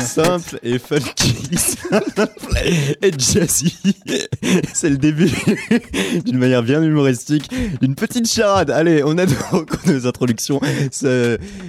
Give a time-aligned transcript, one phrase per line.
[0.00, 2.28] simple et funky, simple
[3.02, 3.76] et jazzy.
[4.72, 5.30] C'est le début
[6.24, 8.70] d'une manière bien humoristique d'une petite charade.
[8.70, 10.60] Allez, on a donc nos introductions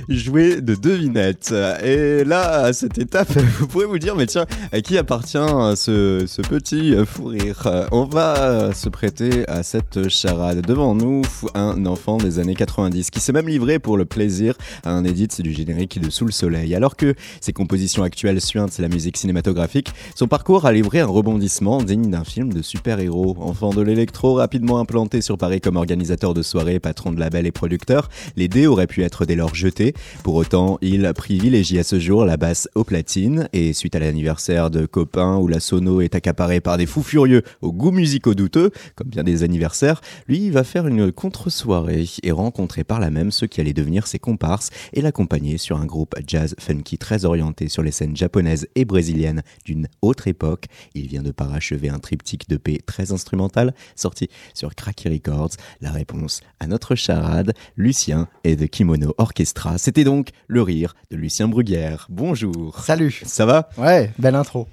[0.10, 1.54] jouer de devinettes.
[1.84, 5.38] Et là, à cette étape, vous pouvez vous dire, mais tiens, à qui appartient
[5.76, 7.88] ce, ce petit fou rire?
[7.92, 10.62] On va se prêter à cette charade.
[10.66, 11.22] Devant nous,
[11.54, 15.28] un enfant des années 90 qui s'est même livré pour le plaisir à un edit
[15.40, 16.76] du générique de Sous le Soleil.
[16.76, 21.82] Alors que ses compositions actuelles suinte, la musique cinématographique, son parcours a livré un rebondissement
[21.82, 23.36] digne d'un film de super-héros.
[23.40, 27.52] Enfant de l'électro, rapidement implanté sur Paris comme organisateur de soirées, patron de label et
[27.52, 29.96] producteur, les dés auraient pu être dès lors jetés.
[30.22, 34.70] Pour autant, il privilégie à ce jour la basse au platine et suite à l'anniversaire
[34.70, 38.70] de copains où la sono est accaparée par des fous furieux aux goûts musicaux douteux,
[38.96, 43.48] comme bien des anniversaires, lui va faire une contre-soirée et rencontrer par là même ceux
[43.48, 47.82] qui allaient devenir ses comparses et l'accompagner sur un groupe jazz funky très orienté sur
[47.82, 50.66] les scènes japonaise et brésilienne d'une autre époque.
[50.94, 55.52] Il vient de parachever un triptyque de paix très instrumental sorti sur Cracky Records.
[55.82, 59.78] La réponse à notre charade, Lucien et de Kimono Orchestra.
[59.78, 62.08] C'était donc le rire de Lucien Bruguière.
[62.10, 62.80] Bonjour.
[62.80, 63.22] Salut.
[63.26, 63.70] Ça va?
[63.78, 64.68] Ouais, belle intro.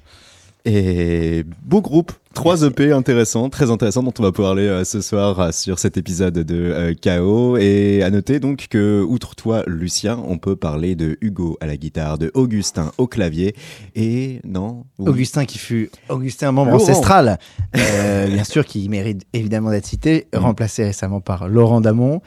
[0.65, 5.41] Et beau groupe, trois EP intéressants, très intéressants dont on va parler euh, ce soir
[5.41, 7.57] euh, sur cet épisode de euh, Chaos.
[7.57, 11.77] Et à noter donc que, outre toi, Lucien, on peut parler de Hugo à la
[11.77, 13.55] guitare, de Augustin au clavier.
[13.95, 14.85] Et non.
[14.99, 17.39] Augustin qui fut Augustin, membre ancestral,
[17.73, 22.21] bien sûr, qui mérite évidemment d'être cité, remplacé récemment par Laurent Damon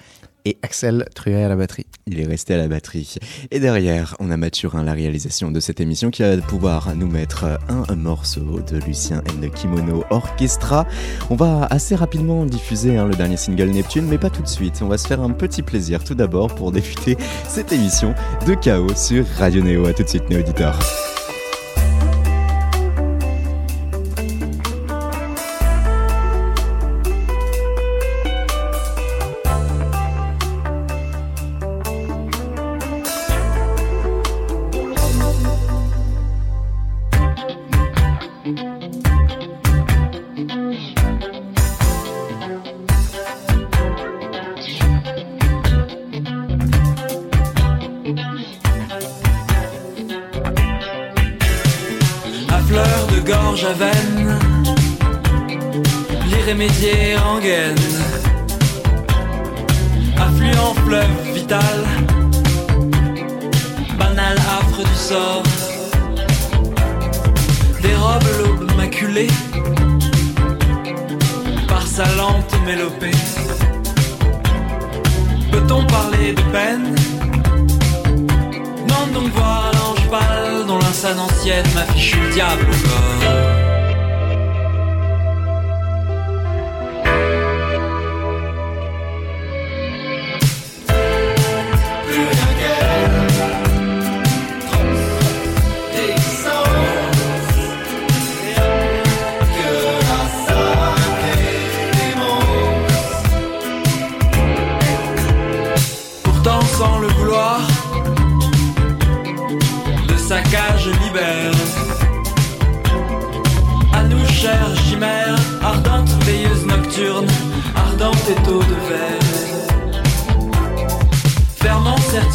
[0.45, 1.85] et Axel Truet à la batterie.
[2.07, 3.15] Il est resté à la batterie.
[3.51, 7.59] Et derrière, on a Mathurin, la réalisation de cette émission, qui va pouvoir nous mettre
[7.69, 9.49] un, morceau de Lucien N.
[9.49, 10.85] Kimono Orchestra.
[11.29, 14.81] On va assez rapidement diffuser hein, le dernier single Neptune, mais pas tout de suite.
[14.81, 18.13] On va se faire un petit plaisir tout d'abord pour débuter cette émission
[18.45, 19.85] de Chaos sur Radio Néo.
[19.85, 20.79] A tout de suite, Néo Auditeur.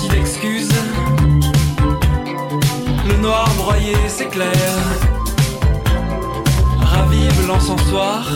[0.00, 0.70] dit l'excuse.
[3.09, 4.78] Le noir broyé s'éclaire,
[6.81, 8.28] ravive l'encensoir.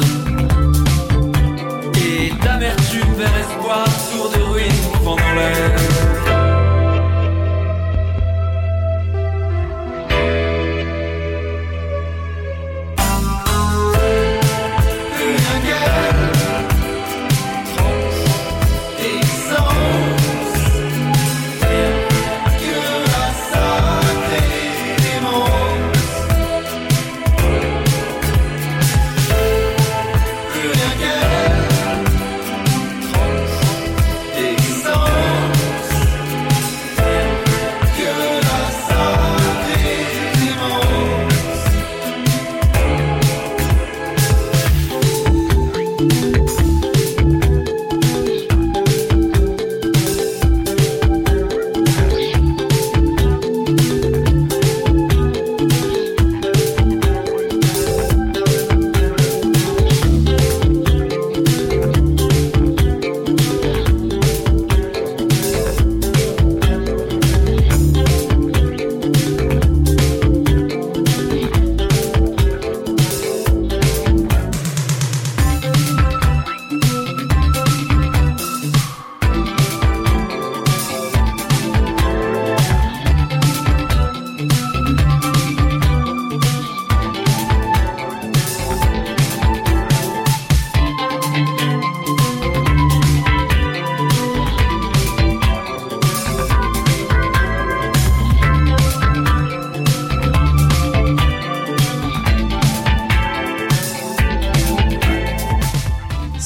[2.05, 5.92] Et d'amertume vers espoir, tour de ruine pendant l'air.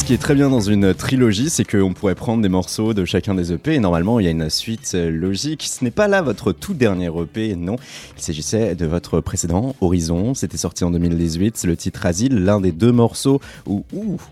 [0.07, 3.35] Qui est très bien dans une trilogie, c'est qu'on pourrait prendre des morceaux de chacun
[3.35, 5.65] des EP et normalement il y a une suite logique.
[5.69, 7.75] Ce n'est pas là votre tout dernier EP, non.
[8.17, 10.35] Il s'agissait de votre précédent, Horizon.
[10.35, 11.65] C'était sorti en 2018.
[11.65, 13.85] Le titre Asile, l'un des deux morceaux où,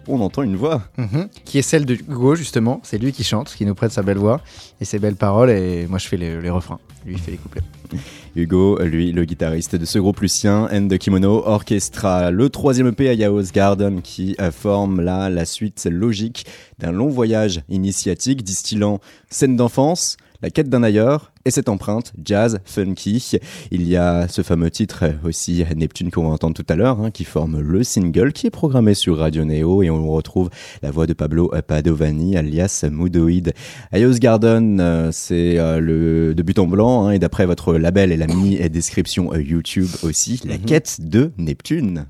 [0.07, 0.83] on entend une voix.
[0.97, 1.29] Mhm.
[1.45, 2.81] qui est celle de Hugo, justement.
[2.85, 4.41] C'est lui qui chante, qui nous prête sa belle voix
[4.81, 5.51] et ses belles paroles.
[5.51, 6.79] Et moi je fais les, les refrains.
[7.05, 7.63] Lui il fait les couplets.
[8.37, 12.33] Hugo, lui, le guitariste de ce groupe lucien, End de Kimono Orchestra.
[12.33, 16.45] Le troisième EP à Yaos Garden qui euh, forme là la suite logique
[16.81, 18.99] d'un long voyage initiatique distillant
[19.31, 23.39] scène d'enfance, la quête d'un ailleurs et cette empreinte jazz funky.
[23.71, 27.11] Il y a ce fameux titre aussi Neptune qu'on va entendre tout à l'heure hein,
[27.11, 30.51] qui forme le single qui est programmé sur Radio Neo et on retrouve
[30.83, 33.55] la voix de Pablo Padovani alias Moodoid.
[33.91, 38.13] Ayos Garden euh, c'est euh, le de but en blanc hein, et d'après votre label
[38.13, 40.65] et la mini description euh, YouTube aussi la mhm.
[40.67, 42.05] quête de Neptune.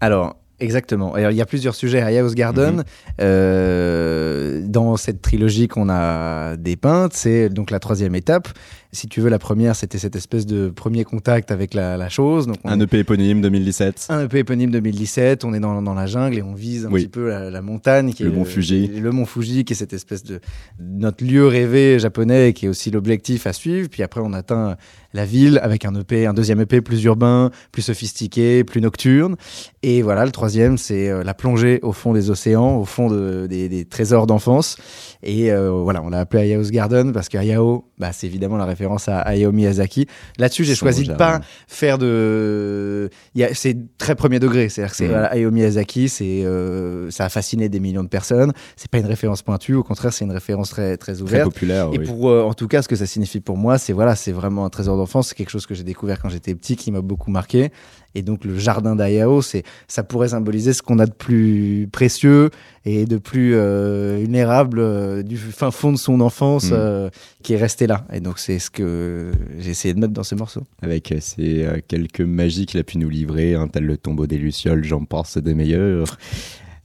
[0.00, 1.16] Alors Exactement.
[1.16, 2.76] il y a plusieurs sujets à Yaos Garden.
[2.76, 2.84] Mhm.
[3.20, 8.48] euh, dans cette trilogie qu'on a dépeinte, c'est donc la troisième étape
[8.92, 12.46] si tu veux, la première, c'était cette espèce de premier contact avec la, chose.
[12.46, 14.06] Donc un EP éponyme 2017.
[14.08, 15.44] Un EP éponyme 2017.
[15.44, 18.12] On est dans, dans la jungle et on vise un petit peu la, montagne.
[18.14, 18.86] Qui le mont Fuji.
[18.86, 20.40] Le, mont Fuji, qui est cette espèce de
[20.80, 23.88] notre lieu rêvé japonais, qui est aussi l'objectif à suivre.
[23.90, 24.76] Puis après, on atteint
[25.12, 29.36] la ville avec un EP, un deuxième EP plus urbain, plus sophistiqué, plus nocturne.
[29.82, 33.46] Et voilà, le troisième, c'est euh, la plongée au fond des océans, au fond de,
[33.46, 34.76] des, trésors d'enfance.
[35.22, 38.77] Et euh, voilà, on l'a appelé Ayao's Garden parce qu'Ayao, bah, c'est évidemment la référence
[39.06, 40.06] à Hayao Miyazaki.
[40.38, 43.10] Là-dessus, j'ai choisi de pas faire de.
[43.52, 44.68] C'est très premier degré.
[44.68, 45.28] C'est-à-dire que c'est mm.
[45.30, 48.52] Hayao Miyazaki, c'est euh, ça a fasciné des millions de personnes.
[48.76, 51.50] C'est pas une référence pointue, au contraire, c'est une référence très très ouverte.
[51.50, 51.90] Très populaire.
[51.92, 54.64] Et pour, en tout cas, ce que ça signifie pour moi, c'est voilà, c'est vraiment
[54.64, 55.28] un trésor d'enfance.
[55.28, 57.70] C'est quelque chose que j'ai découvert quand j'étais petit, qui m'a beaucoup marqué.
[58.14, 62.50] Et donc le jardin d'Ayao, c'est, ça pourrait symboliser ce qu'on a de plus précieux
[62.84, 66.74] et de plus euh, vulnérable euh, du fin fond de son enfance mm.
[66.74, 67.10] euh,
[67.42, 68.06] qui est resté là.
[68.12, 70.62] Et donc c'est que j'ai essayé de mettre dans ce morceau.
[70.82, 74.84] Avec ces quelques magies qu'il a pu nous livrer, un tel le tombeau des Lucioles,
[74.84, 76.18] j'en pense des meilleurs.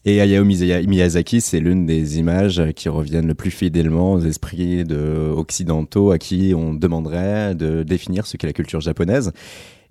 [0.06, 5.32] Et Hayao Miyazaki, c'est l'une des images qui reviennent le plus fidèlement aux esprits de
[5.34, 9.32] occidentaux à qui on demanderait de définir ce qu'est la culture japonaise.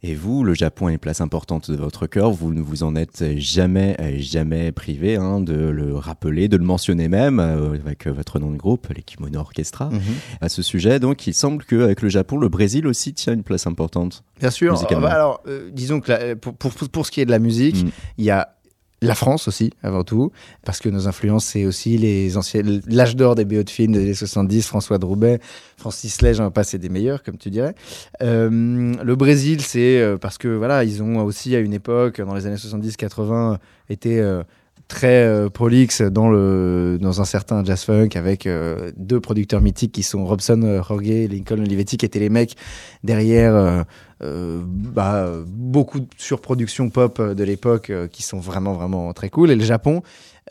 [0.04, 2.32] Et vous, le Japon a une place importante de votre cœur.
[2.32, 7.06] Vous ne vous en êtes jamais, jamais privé hein, de le rappeler, de le mentionner
[7.06, 9.90] même euh, avec votre nom de groupe, les Kimono Orchestra.
[9.90, 10.00] Mhm.
[10.40, 13.68] À ce sujet, donc, il semble qu'avec le Japon, le Brésil aussi tient une place
[13.68, 14.24] importante.
[14.40, 14.76] Bien sûr.
[14.90, 17.90] Alors, euh, disons que pour, pour, pour, ce qui est de la musique, mm.
[18.18, 18.56] il y a
[19.02, 20.30] la France aussi, avant tout,
[20.64, 24.14] parce que nos influences, c'est aussi les anciens, l'âge d'or des BO de des années
[24.14, 25.40] 70, François Droubet,
[25.76, 27.74] Francis Lège, pas c'est des meilleurs, comme tu dirais.
[28.22, 32.34] Euh, le Brésil, c'est euh, parce que voilà, ils ont aussi à une époque, dans
[32.34, 34.44] les années 70-80, été euh,
[34.92, 39.92] très euh, prolixe dans, le, dans un certain jazz funk avec euh, deux producteurs mythiques
[39.92, 42.56] qui sont Robson euh, Jorge et Lincoln Olivetti qui étaient les mecs
[43.02, 43.84] derrière
[44.20, 49.50] bah, beaucoup de surproduction pop de l'époque qui sont vraiment vraiment très cool.
[49.50, 50.02] Et le Japon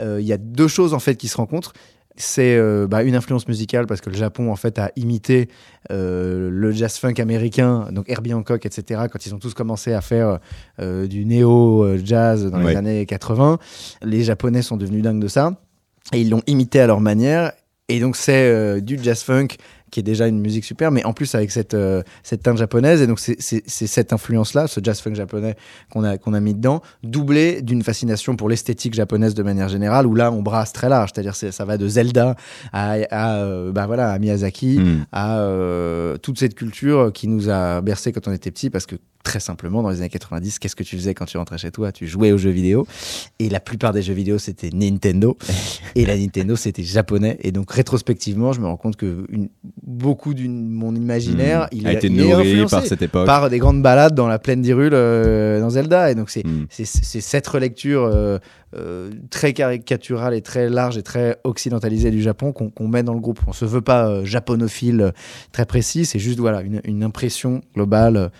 [0.01, 1.71] il y a deux choses en fait qui se rencontrent
[2.21, 5.49] c'est euh, bah, une influence musicale parce que le Japon en fait a imité
[5.91, 9.01] euh, le jazz funk américain, donc Herbie Hancock, etc.
[9.11, 10.39] Quand ils ont tous commencé à faire
[10.79, 13.59] euh, du néo jazz dans les années 80,
[14.03, 15.53] les Japonais sont devenus dingues de ça
[16.13, 17.51] et ils l'ont imité à leur manière.
[17.89, 19.47] Et donc c'est du jazz funk
[19.91, 23.01] qui est déjà une musique super, mais en plus avec cette, euh, cette teinte japonaise.
[23.01, 25.55] Et donc, c'est cette influence-là, ce jazz funk japonais
[25.91, 30.07] qu'on a, qu'on a mis dedans, doublé d'une fascination pour l'esthétique japonaise de manière générale,
[30.07, 31.12] où là, on brasse très large.
[31.13, 32.36] C'est-à-dire, ça va de Zelda
[32.71, 35.05] à, à, euh, bah voilà, à Miyazaki, hmm.
[35.12, 38.95] à euh, toute cette culture qui nous a bercé quand on était petit, parce que
[39.24, 41.91] très simplement, dans les années 90, qu'est-ce que tu faisais quand tu rentrais chez toi?
[41.91, 42.88] Tu jouais aux jeux vidéo.
[43.39, 45.38] Et la plupart des jeux vidéo, c'était Nintendo.
[45.95, 47.38] et la Nintendo, c'était japonais.
[47.41, 49.50] Et donc, rétrospectivement, je me rends compte que une,
[49.83, 51.77] beaucoup de mon imaginaire, hmm.
[51.77, 53.25] il a été nourri par cette époque.
[53.25, 56.11] Par des grandes balades dans la plaine d'Hyrule euh, dans Zelda.
[56.11, 56.67] Et donc, c'est hmm.
[56.69, 58.38] cette relecture euh,
[58.75, 63.19] euh, très caricaturale et très large et très occidentalisée du Japon qu'on met dans le
[63.19, 63.39] groupe.
[63.47, 65.13] On se veut pas japonophile
[65.51, 66.05] très précis.
[66.05, 68.31] C'est juste, voilà, une, une impression globale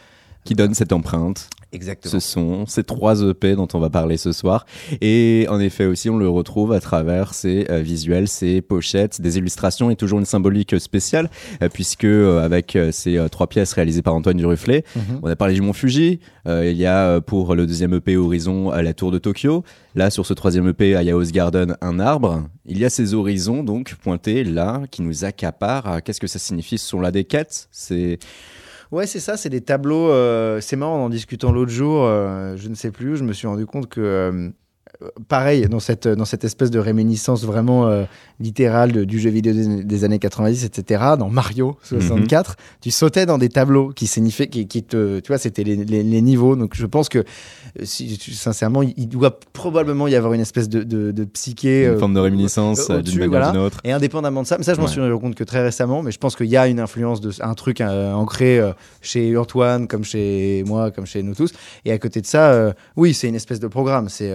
[0.44, 1.50] qui donne cette empreinte.
[1.74, 2.12] Exactement.
[2.12, 4.66] Ce sont ces trois EP dont on va parler ce soir.
[5.00, 9.38] Et en effet aussi, on le retrouve à travers ces euh, visuels, ces pochettes, des
[9.38, 11.30] illustrations et toujours une symbolique spéciale,
[11.62, 15.20] euh, puisque euh, avec ces trois pièces réalisées par Antoine Duruflet, mhm.
[15.24, 18.94] on a parlé du Mont Fuji, il y a pour le deuxième EP Horizon la
[18.94, 19.64] tour de Tokyo,
[19.96, 23.64] là sur ce troisième EP à Yaos Garden un arbre, il y a ces horizons
[23.64, 26.02] donc pointés là qui nous accaparent.
[26.04, 26.78] Qu'est-ce que ça signifie?
[26.78, 27.68] Ce sont là des quêtes?
[27.72, 28.18] C'est
[28.92, 30.10] Ouais, c'est ça, c'est des tableaux.
[30.12, 33.48] Euh, c'est marrant, en discutant l'autre jour, euh, je ne sais plus, je me suis
[33.48, 34.52] rendu compte que
[35.28, 38.04] pareil, dans cette, dans cette espèce de réminiscence vraiment euh,
[38.40, 39.54] littérale du jeu vidéo
[39.84, 42.56] des, années 90, etc., dans Mario 64, mhm.
[42.82, 46.22] tu sautais dans des tableaux qui signifiaient, qui, qui te, tu vois, c'était les, les,
[46.22, 46.56] niveaux.
[46.56, 47.24] Donc je pense que, euh,
[47.84, 51.88] si, sincèrement, il doit probablement y avoir une espèce de, de, de psyché.
[51.88, 53.52] Une forme de réminiscence d'une manière voilà.
[53.52, 53.80] d'une autre.
[53.84, 56.12] Et indépendamment de ça, mais ça, je m'en suis rendu compte que très récemment, mais
[56.12, 58.62] je pense qu'il y a une influence de un truc ancré
[59.02, 61.54] chez Antoine, comme chez moi, comme chez nous tous.
[61.86, 64.10] Et à côté de ça, oui, c'est une espèce de programme.
[64.10, 64.32] C'est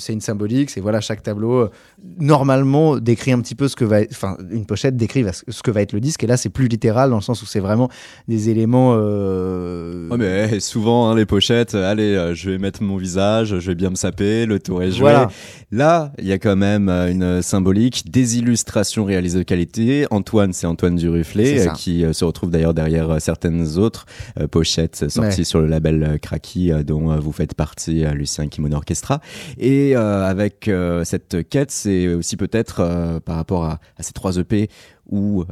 [0.00, 1.70] c'est une symbolique, c'est voilà, chaque tableau euh,
[2.18, 5.70] normalement décrit un petit peu ce que va être, enfin, une pochette décrit ce que
[5.70, 7.88] va être le disque, et là c'est plus littéral dans le sens où c'est vraiment
[8.28, 8.94] des éléments.
[8.96, 10.08] Euh...
[10.16, 13.90] mais souvent, hein, les pochettes, allez, euh, je vais mettre mon visage, je vais bien
[13.90, 15.00] me saper, le tour est joué.
[15.00, 15.28] Voilà.
[15.70, 20.06] Là, il y a quand même une symbolique, des illustrations réalisées de qualité.
[20.10, 24.06] Antoine, c'est Antoine Duruflé, qui se retrouve d'ailleurs derrière certaines autres
[24.50, 29.20] pochettes sorties sur le label Kraki, dont vous faites partie, Lucien Kimono Orchestra.
[29.58, 34.36] Et euh, avec euh, cette quête, c'est aussi peut-être euh, par rapport à, ces trois
[34.36, 34.68] EP
[35.10, 35.44] où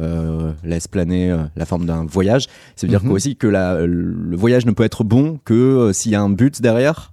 [0.63, 2.47] laisse planer la forme d'un voyage.
[2.77, 3.11] Ça veut dire mhm.
[3.11, 7.13] aussi que le voyage ne peut être bon que s'il y a un but derrière?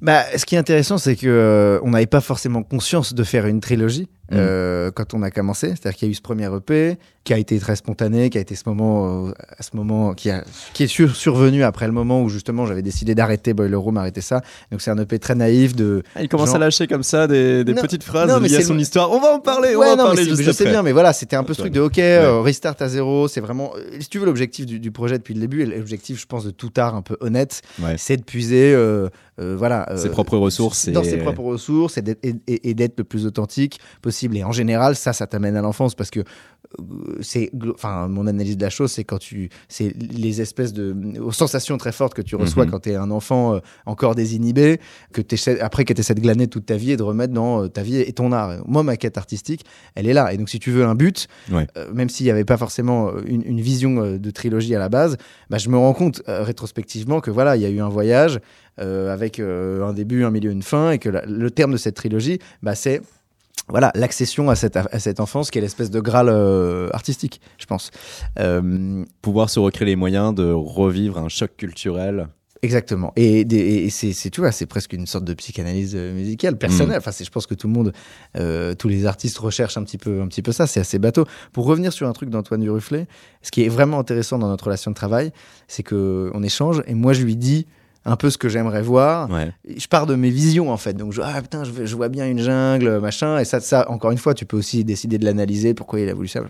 [0.00, 3.60] Bah, ce qui est intéressant, c'est que on n'avait pas forcément conscience de faire une
[3.60, 4.08] trilogie.
[4.30, 4.34] Mm.
[4.38, 5.68] Euh, quand on a commencé.
[5.68, 8.40] C'est-à-dire qu'il y a eu ce premier EP qui a été très spontané, qui a
[8.40, 12.22] été ce moment, euh, à ce moment qui, a, qui est survenu après le moment
[12.22, 14.42] où justement j'avais décidé d'arrêter Boiler Room, arrêter ça.
[14.70, 16.02] Donc c'est un EP très naïf de.
[16.14, 18.78] Ah, il commence à lâcher comme ça des, des petites phrases non, liées à son
[18.78, 19.12] histoire.
[19.12, 21.36] On va en parler, on va en parler juste Je sais bien, mais voilà, c'était
[21.36, 23.28] un peu ce truc de OK, euh, restart à zéro.
[23.28, 26.26] C'est vraiment, si tu veux, l'objectif du, du, projet depuis le début, et l'objectif, je
[26.26, 27.62] pense, de tout art un peu honnête,
[27.96, 28.76] c'est de puiser,
[29.38, 34.15] voilà, ses propres ressources, dans ses propres ressources et d'être le plus authentique possible.
[34.24, 36.20] Et en général, ça, ça t'amène à l'enfance parce que
[36.80, 40.94] euh, c'est, enfin, mon analyse de la chose, c'est quand tu, c'est les espèces de
[41.30, 42.70] sensations très fortes que tu reçois mhm.
[42.70, 44.80] quand tu es un enfant euh, encore désinhibé,
[45.12, 47.64] que t'essaies, après que tu essaies de glaner toute ta vie et de remettre dans
[47.64, 48.62] euh, ta vie et ton art.
[48.66, 50.32] Moi, ma quête artistique, elle est là.
[50.32, 51.28] Et donc, si tu veux un but,
[51.92, 55.16] même s'il n'y avait pas forcément une, vision de trilogie à la base,
[55.50, 58.40] bah, je me rends compte rétrospectivement que voilà, il y a eu un voyage
[58.78, 62.74] avec un début, un milieu, une fin, et que le terme de cette trilogie, bah,
[62.74, 63.00] c'est
[63.68, 67.66] voilà l'accession à cette, à cette enfance qui est l'espèce de graal euh, artistique, je
[67.66, 67.90] pense.
[68.38, 72.28] Euh, Pouvoir se recréer les moyens de revivre un choc culturel.
[72.62, 73.12] Exactement.
[73.16, 76.96] Et, et c'est, tu vois, c'est presque une sorte de psychanalyse euh, musicale personnelle.
[76.96, 77.04] Mm.
[77.06, 77.92] Enfin, je pense que tout le monde,
[78.78, 80.66] tous les artistes recherchent un petit peu, un petit peu ça.
[80.66, 81.26] C'est assez bateau.
[81.52, 83.06] Pour revenir sur un truc d'Antoine Duruflet,
[83.42, 85.32] ce qui est vraiment intéressant dans notre relation de travail,
[85.68, 87.66] c'est que on échange et moi je lui dis
[88.06, 89.28] un peu ce que j'aimerais voir.
[89.76, 90.94] Je pars de mes visions en fait.
[90.94, 93.38] Donc je, ah putain, je, vois bien une jungle, machin.
[93.38, 96.14] Et ça, ça, encore une fois, tu peux aussi décider de l'analyser, pourquoi il a
[96.14, 96.40] voulu ça.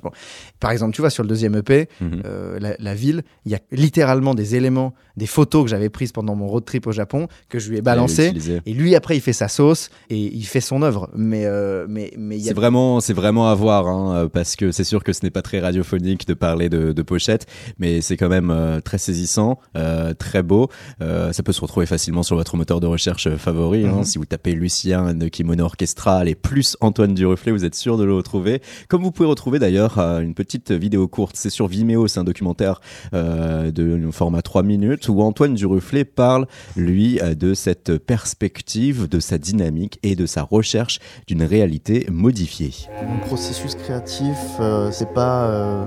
[0.60, 2.22] Par exemple, tu vois, sur le deuxième EP, mhm.
[2.26, 6.34] euh, la, ville, il y a littéralement des éléments, des photos que j'avais prises pendant
[6.34, 8.32] mon road trip au Japon, que je lui ai balancées.
[8.66, 11.08] Et lui, après, il fait sa sauce et il fait son œuvre.
[11.14, 15.02] Mais, euh, mais, mais c'est vraiment, c'est vraiment à voir, hein, parce que c'est sûr
[15.02, 17.46] que ce n'est pas très radiophonique de parler de, de pochette,
[17.78, 19.58] mais c'est quand même euh, très saisissant,
[20.18, 20.68] très beau.
[21.00, 23.86] ça peut se retrouver facilement sur votre moteur de recherche favori.
[23.86, 23.98] Hein.
[23.98, 24.04] Mhm.
[24.04, 28.02] Si vous tapez Lucien de Kimono Orchestral et plus Antoine Duruflet, vous êtes sûr de
[28.02, 28.60] le retrouver.
[28.88, 32.24] Comme vous pouvez retrouver d'ailleurs euh, une petite vidéo courte, c'est sur Vimeo, c'est un
[32.24, 32.80] documentaire
[33.14, 39.20] euh, de format 3 minutes où Antoine Duruflet parle, lui, euh, de cette perspective, de
[39.20, 40.98] sa dynamique et de sa recherche
[41.28, 42.72] d'une réalité modifiée.
[43.08, 44.36] Mon processus créatif,
[44.90, 45.86] c'est pas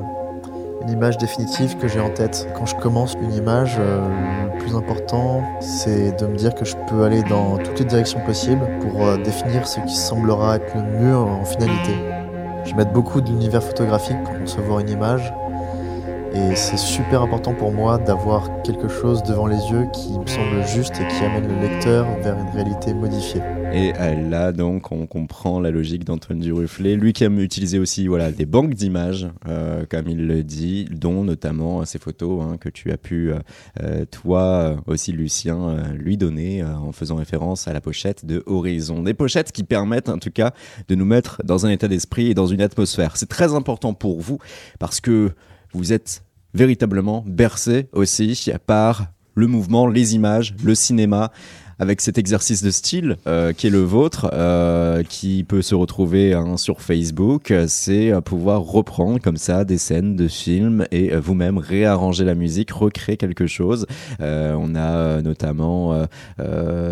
[0.88, 2.48] image définitive que j'ai en tête.
[2.55, 4.07] Quand je commence une image, euh,
[4.53, 8.19] le plus important, c'est de me dire que je peux aller dans toutes les directions
[8.21, 11.93] possibles pour euh, définir ce qui semblera être le mieux en finalité.
[12.65, 15.33] Je mets beaucoup de l'univers photographique pour concevoir une image.
[16.33, 20.63] Et c'est super important pour moi d'avoir quelque chose devant les yeux qui me semble
[20.67, 23.41] juste et qui amène le lecteur vers une réalité modifiée.
[23.71, 26.95] Et là, donc, on comprend la logique d'Antoine Duruflet.
[26.95, 31.24] Lui qui aime utiliser aussi voilà, des banques d'images, euh, comme il le dit, dont
[31.24, 33.39] notamment ces photos hein, que tu as pu, euh,
[33.81, 39.03] euh, toi aussi, Lucien, lui donner en faisant référence à la pochette de Horizon.
[39.03, 40.51] Des pochettes qui permettent, en tout cas,
[40.88, 43.17] de nous mettre dans un état d'esprit et dans une atmosphère.
[43.17, 44.39] C'est très important pour vous
[44.79, 45.31] parce que
[45.73, 46.23] vous êtes
[46.53, 51.31] véritablement bercé aussi par le mouvement, les images, le cinéma,
[51.79, 56.33] avec cet exercice de style euh, qui est le vôtre, euh, qui peut se retrouver
[56.33, 61.57] hein, sur Facebook, c'est euh, pouvoir reprendre comme ça des scènes de films et vous-même
[61.57, 63.86] réarranger la musique, recréer quelque chose.
[64.19, 66.07] on a notamment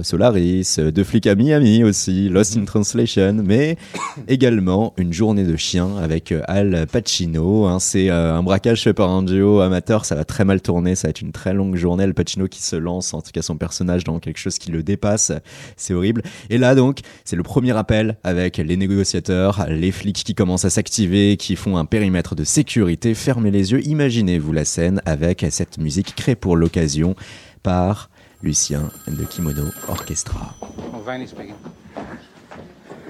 [0.03, 3.77] Solaris, De flics à Miami aussi, Lost in Translation, mais
[4.27, 7.65] également une journée de chien avec Al Pacino.
[7.65, 7.79] Hein.
[7.79, 11.09] c'est un braquage fait par un duo amateur, ça va très mal tourner, ça va
[11.09, 12.05] être une très longue journée.
[12.05, 14.76] Al Pacino qui se lance, en tout cas son personnage, dans quelque chose qui le
[14.77, 15.31] le dépasse.
[15.75, 16.21] C'est horrible.
[16.49, 20.69] Et là donc, c'est le premier appel avec les négociateurs, les flics qui commencent à
[20.69, 23.13] s'activer, qui font un périmètre de sécurité.
[23.13, 27.15] Fermez les yeux, imaginez-vous la scène avec cette musique créée pour l'occasion
[27.63, 28.09] par
[28.41, 30.55] Lucien de Kimono Orchestra.
[30.61, 30.67] Oh.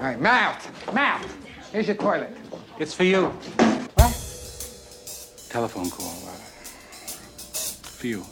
[0.00, 0.18] right.
[1.72, 2.30] Here's your toilet.
[2.78, 3.26] It's for you.
[3.94, 4.14] What?
[5.50, 5.68] Call.
[5.68, 5.82] For
[8.06, 8.24] you.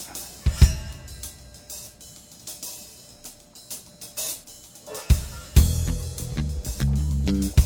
[7.27, 7.66] What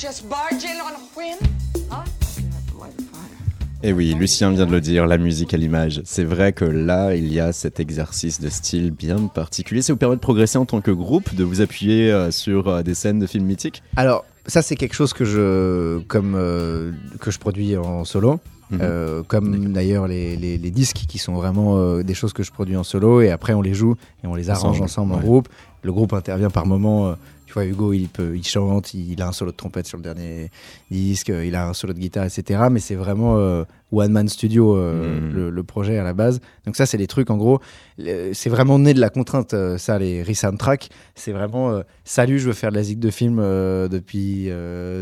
[0.00, 1.36] Just barge in on a whim?
[1.90, 2.04] Huh?
[3.82, 6.02] Et oui, Lucien vient de le dire, la musique à l'image.
[6.04, 9.80] C'est vrai que là, il y a cet exercice de style bien particulier.
[9.80, 12.82] Ça vous permet de progresser en tant que groupe, de vous appuyer euh, sur euh,
[12.82, 13.82] des scènes de films mythiques?
[13.96, 18.38] Alors, ça, c'est quelque chose que je, comme, euh, que je produis en solo.
[18.70, 18.78] Mhm.
[18.82, 22.52] Euh, comme d'ailleurs les, les- les disques qui sont vraiment euh, des choses que je
[22.52, 25.16] produis en solo et après on les joue et on les arrange Ensemble, ensemble en
[25.16, 25.22] ouais.
[25.24, 25.48] groupe.
[25.82, 27.16] Le groupe intervient par moment.
[27.50, 30.04] Tu vois, Hugo, il, peut, il chante, il a un solo de trompette sur le
[30.04, 30.52] dernier
[30.88, 32.68] disque, il a un solo de guitare, etc.
[32.70, 35.34] Mais c'est vraiment euh, one man studio euh, Mhm.
[35.34, 36.38] le, le projet à la base.
[36.64, 37.58] Donc ça, c'est des trucs en gros.
[37.98, 39.52] C'est vraiment né de la contrainte.
[39.54, 43.38] euh, ça, les re-soundtracks, c'est vraiment salut, je veux faire de la zig de film
[43.38, 44.48] depuis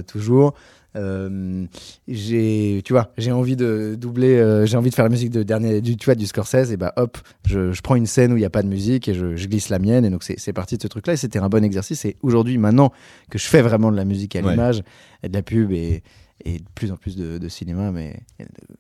[0.07, 0.55] toujours.
[0.97, 1.67] Euh,
[2.09, 5.43] j'ai tu vois j'ai envie de doubler euh, j'ai envie de faire la musique de
[5.43, 8.37] dernier du tu vois du Scorsese et bah hop je, je prends une scène où
[8.39, 10.53] il y a pas de musique et je, je glisse la mienne et donc c'est
[10.55, 12.91] parti de ce truc là et c'était un bon exercice et aujourd'hui maintenant
[13.31, 14.53] que je fais vraiment de la musique à Ouais.
[14.53, 14.83] l'image
[15.23, 16.03] et de la pub et
[16.45, 18.21] et de plus en plus de, de cinéma, mais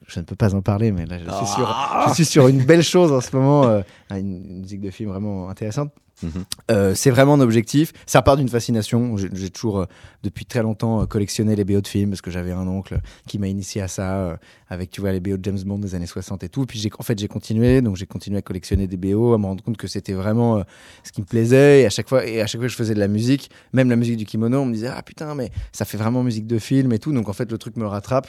[0.06, 1.76] je ne peux pas en parler, mais là, je suis, sur,
[2.08, 3.80] je suis sur une belle chose en ce moment, euh,
[4.12, 5.90] une, une musique de film vraiment intéressante.
[6.22, 6.30] Mhm.
[6.70, 7.92] Euh, c'est vraiment un objectif.
[8.06, 9.16] Ça part d'une fascination.
[9.16, 9.84] J'ai toujours, euh,
[10.22, 13.38] depuis très longtemps, euh, collectionné les BO de films parce que j'avais un oncle qui
[13.38, 14.36] m'a initié à ça euh,
[14.68, 16.66] avec, tu vois, les BO de James Bond des années 60 et tout.
[16.66, 17.80] Puis j'ai, en fait, j'ai continué.
[17.82, 20.62] Donc j'ai continué à collectionner des BO, à me rendre compte que c'était vraiment
[21.04, 21.82] ce qui me plaisait.
[21.82, 23.88] Et à chaque fois, et à chaque fois que je faisais de la musique, même
[23.90, 26.58] la musique du kimono, on me disait ah putain, mais ça fait vraiment musique de
[26.58, 27.12] film et tout.
[27.12, 28.28] Donc en fait, le truc me rattrape.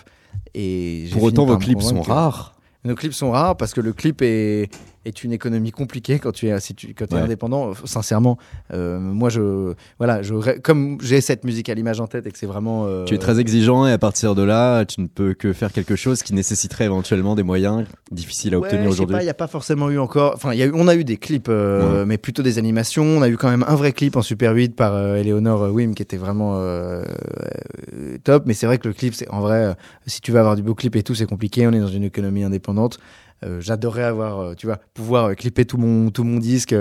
[0.54, 2.56] Et Pour autant, vos clips sont que- rares.
[2.86, 4.70] nos clips sont rares parce que le clip est,
[5.06, 7.22] est une économie compliquée quand tu es, si tu, quand es Ouais.
[7.22, 7.72] indépendant.
[7.86, 8.38] Sincèrement,
[8.74, 12.38] euh, moi, je, voilà, je, comme j'ai cette musique à l'image en tête et que
[12.38, 12.86] c'est vraiment.
[12.86, 15.72] euh, Tu es très exigeant et à partir de là, tu ne peux que faire
[15.72, 19.18] quelque chose qui nécessiterait éventuellement des moyens difficiles à Ouais, obtenir aujourd'hui.
[19.20, 20.34] Il n'y a pas forcément eu encore.
[20.36, 22.06] Enfin, y a eu, on a eu des clips, euh, Ouais.
[22.06, 23.04] mais plutôt des animations.
[23.04, 26.02] On a eu quand même un vrai clip en Super 8 par Eleonore Wim qui
[26.04, 26.60] était vraiment
[28.24, 28.44] top.
[28.46, 30.76] Mais c'est vrai que le clip, c'est en vrai, si tu veux avoir du beau
[30.76, 31.68] clip et tout, c'est compliqué.
[31.68, 33.00] On est dans une économie indépendante.
[33.44, 36.76] Euh, J'adorerais avoir, euh, tu vois, pouvoir euh, clipper tout mon tout mon disque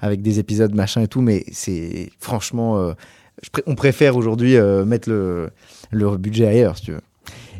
[0.00, 2.94] avec des épisodes machin et tout, mais c'est franchement,
[3.66, 5.50] on préfère aujourd'hui mettre le
[5.90, 7.00] le budget ailleurs, si tu veux.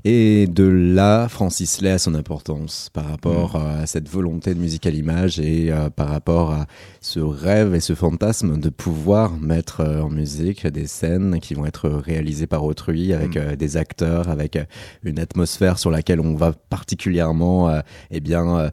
[0.04, 3.80] Et de là, Francis Lay a son importance par rapport Mm.
[3.82, 6.66] à cette volonté de musique à l'image et euh, par rapport à
[7.00, 11.66] ce rêve et ce fantasme de pouvoir mettre euh, en musique des scènes qui vont
[11.66, 13.38] être réalisées par autrui avec Mm.
[13.38, 14.58] euh, des acteurs, avec
[15.02, 17.70] une atmosphère sur laquelle on va particulièrement
[18.10, 18.70] eh bien,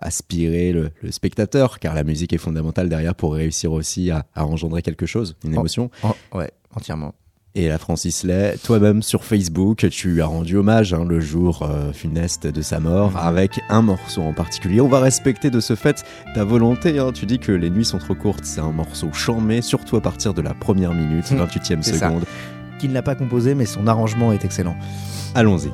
[0.00, 4.44] aspirer le, le spectateur, car la musique est fondamentale derrière pour réussir aussi à, à
[4.46, 5.60] engendrer quelque chose, une Oh.
[5.60, 5.90] émotion.
[6.02, 7.14] En- ouais, entièrement.
[7.54, 11.92] Et la Francis Lay, toi-même sur Facebook, tu as rendu hommage hein, le jour euh,
[11.92, 13.16] funeste de sa mort Mhm.
[13.16, 14.80] avec un morceau en particulier.
[14.80, 16.98] On va respecter de ce fait ta volonté.
[16.98, 17.10] hein.
[17.12, 18.44] Tu dis que les nuits sont trop courtes.
[18.44, 21.38] C'est un morceau charmé, surtout à partir de la première minute, Mhm.
[21.38, 22.08] 28e C'est ça.
[22.08, 22.24] seconde.
[22.78, 24.76] Qui ne l'a pas composé, mais son arrangement est excellent.
[25.34, 25.70] Allons-y.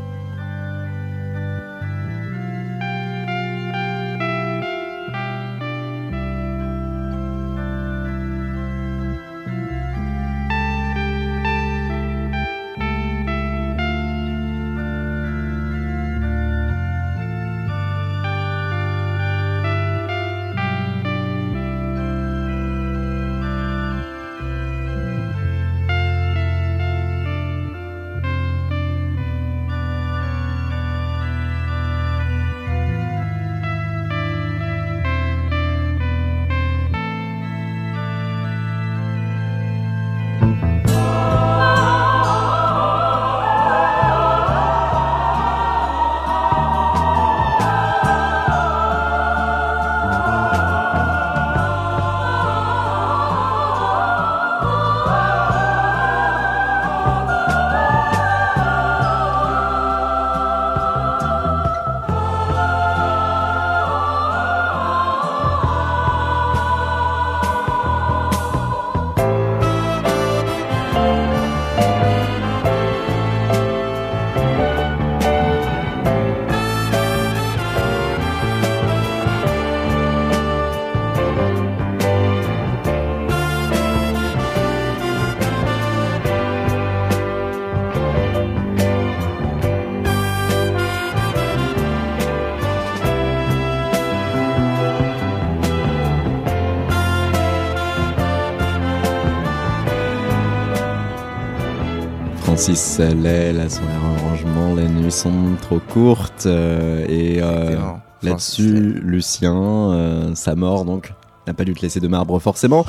[102.65, 106.47] Francis Lay, la son arrangement, les nuits sont trop courtes.
[106.47, 107.77] euh, et euh,
[108.23, 111.13] là-dessus, Lucien, euh, sa mort donc
[111.47, 112.87] n'a pas dû te laisser de marbre forcément,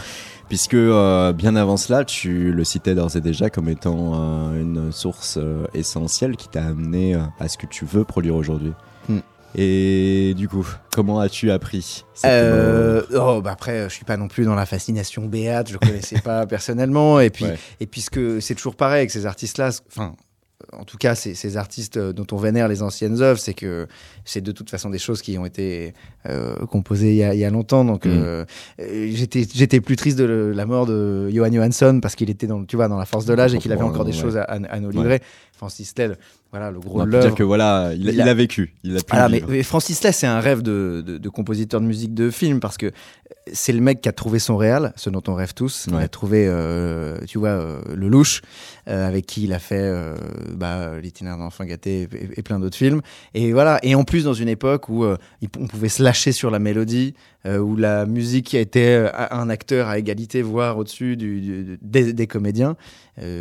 [0.47, 4.13] puisque bien avant cela, tu le citais d'ores et déjà comme étant
[4.53, 5.38] une source
[5.73, 8.71] essentielle qui t'a amené à ce que tu veux produire aujourd'hui.
[9.09, 9.19] Hmm.
[9.58, 14.28] Et du coup, comment as-tu appris cette Euh, oh, bah après, je suis pas non
[14.28, 17.20] plus dans la fascination béate, je connaissais pas personnellement.
[17.20, 17.58] Et puis, Ouais.
[17.80, 20.13] et puisque c'est toujours pareil avec ces artistes-là, enfin,
[20.74, 23.88] en tout cas, ces, ces artistes dont on vénère les anciennes œuvres, c'est que
[24.25, 25.93] c'est de toute façon des choses qui ont été
[26.27, 27.85] euh, composées il y, a, il y a longtemps.
[27.85, 28.09] Donc, Mm.
[28.11, 28.45] euh,
[28.81, 32.47] euh, j'étais, j'étais plus triste de le- la mort de Johan Johansson parce qu'il était
[32.47, 34.21] dans, tu vois, dans la force de l'âge et qu'il avait encore des Ouais.
[34.21, 34.93] choses à, nous Ouais.
[34.93, 35.21] livrer.
[35.53, 36.17] Francis Lel,
[36.51, 39.05] voilà, le gros On peut dire que voilà, il, a- Il vécu, il a pu
[39.11, 39.51] Voilà, le mais, vivre.
[39.51, 42.75] mais Francis Lay, c'est un rêve de, de- de compositeur de musique de film parce
[42.75, 42.91] que
[43.53, 45.85] c'est le mec qui a trouvé son réal, ce dont on rêve tous.
[45.88, 48.41] Il a trouvé, euh, tu vois, euh, le louche,
[48.89, 49.89] euh, avec qui il a fait
[50.53, 53.01] bah, l'itinéraire d'enfant gâté et, et plein d'autres films.
[53.33, 53.79] Et voilà.
[53.83, 56.60] Et en plus, dans une époque où euh, il- on pouvait se lâcher sur la
[56.60, 57.13] mélodie,
[57.45, 62.13] euh, où la musique était euh, un acteur à égalité, voire au-dessus du, du- des,
[62.13, 62.75] des comédiens.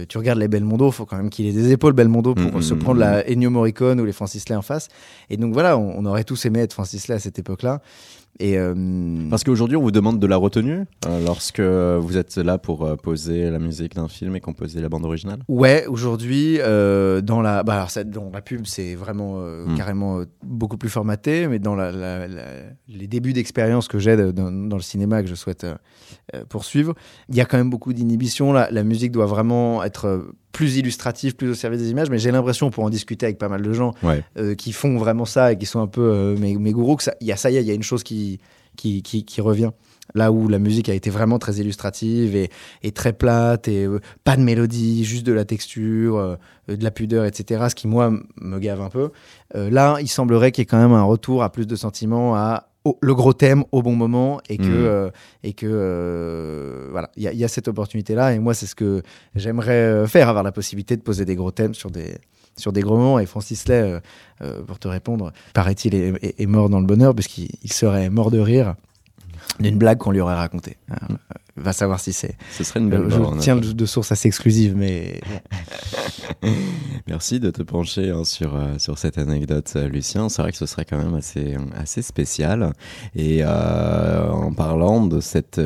[0.08, 2.74] Tu regardes les Belmondo, faut quand même qu'il ait des épaules Belmondo pour Mm, se
[2.74, 3.00] mm, prendre mm.
[3.00, 4.88] la Ennio Morricone ou les Francis Lay en face.
[5.30, 7.80] Et donc voilà, on, on aurait tous aimé être Francis Lay à cette époque-là.
[8.40, 8.74] Et euh,
[9.30, 12.96] Parce qu'aujourd'hui, on vous demande de la retenue euh, lorsque vous êtes là pour euh,
[12.96, 15.38] poser la musique d'un film et composer la bande originale?
[15.48, 19.76] ouais, aujourd'hui, dans la, bah alors ça, dans la pub, c'est vraiment euh, Mm.
[19.76, 22.42] carrément beaucoup plus formaté, mais dans la, la- la-
[22.88, 25.66] les débuts d'expérience que j'ai dans, dans le cinéma que je souhaite
[26.48, 26.94] poursuivre,
[27.28, 28.52] il y a quand même beaucoup d'inhibitions.
[28.52, 32.70] La, musique doit vraiment être plus illustrative, plus au service des images, mais j'ai l'impression,
[32.70, 34.22] pour en discuter avec pas mal de gens, Ouais.
[34.38, 37.02] euh, qui font vraiment ça et qui sont un peu euh, mes, mes gourous, que
[37.02, 38.38] ça, y a ça y est, il y a une chose qui,
[38.76, 39.70] qui, qui, qui revient.
[40.14, 42.50] Là où la musique a été vraiment très illustrative et,
[42.82, 46.38] et très plate et euh, pas de mélodie, juste de la texture,
[46.68, 47.64] de la pudeur, etc.
[47.70, 49.10] Ce qui moi me gave un peu.
[49.54, 52.68] Là, il semblerait qu'il y ait quand même un retour à plus de sentiments, à
[52.84, 54.70] au- le gros thème au bon moment et que Mhm.
[54.72, 55.10] euh,
[55.42, 58.54] et que euh, voilà, il y a, il y a cette opportunité là et moi
[58.54, 59.02] c'est ce que
[59.34, 62.16] j'aimerais euh, faire, avoir la possibilité de poser des gros thèmes sur des
[62.56, 63.18] sur des gros moments.
[63.18, 64.00] Et Francis Lay,
[64.42, 68.10] euh, pour te répondre, paraît-il, est, est- est mort dans le bonheur, puisqu'il il serait
[68.10, 68.74] mort de rire
[69.60, 70.76] d'une blague qu'on lui aurait racontée.
[70.88, 71.16] Alors, euh,
[71.56, 72.36] va savoir si c'est.
[72.52, 75.20] Ce serait une belle Euh, je tiens de, sources assez exclusives, mais
[77.06, 80.28] Merci de te pencher hein, sur, euh, sur cette anecdote, euh, Lucien.
[80.28, 82.72] C'est vrai que ce serait quand même assez, assez spécial.
[83.14, 85.60] Et euh, en parlant de cette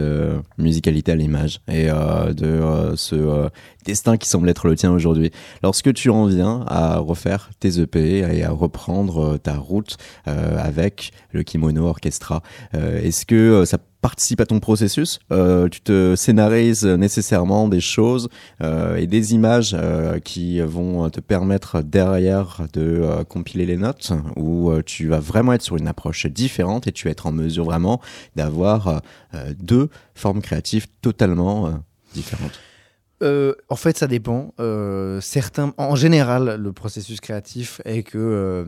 [0.59, 3.49] musicalité à l'image et de ce
[3.85, 5.31] destin qui semble être le tien aujourd'hui,
[5.63, 9.97] lorsque tu en viens à refaire tes EP et à reprendre ta route
[10.27, 16.85] avec le Kimono Orchestra, est-ce que ça participes à ton processus, euh, tu te scénarises
[16.85, 18.29] nécessairement des choses
[18.63, 24.73] euh, et des images euh, qui vont te permettre derrière de compiler les notes, où
[24.83, 28.01] tu vas vraiment être sur une approche différente et tu vas être en mesure vraiment
[28.37, 29.03] d'avoir
[29.59, 31.81] deux formes créatives totalement
[32.15, 32.61] différentes.
[33.23, 34.55] En fait, ça dépend.
[35.21, 38.65] Certains, en général, le processus créatif est que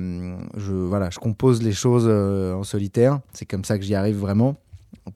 [0.57, 3.21] je, voilà, je compose les choses en solitaire.
[3.33, 4.57] C'est comme ça que j'y arrive vraiment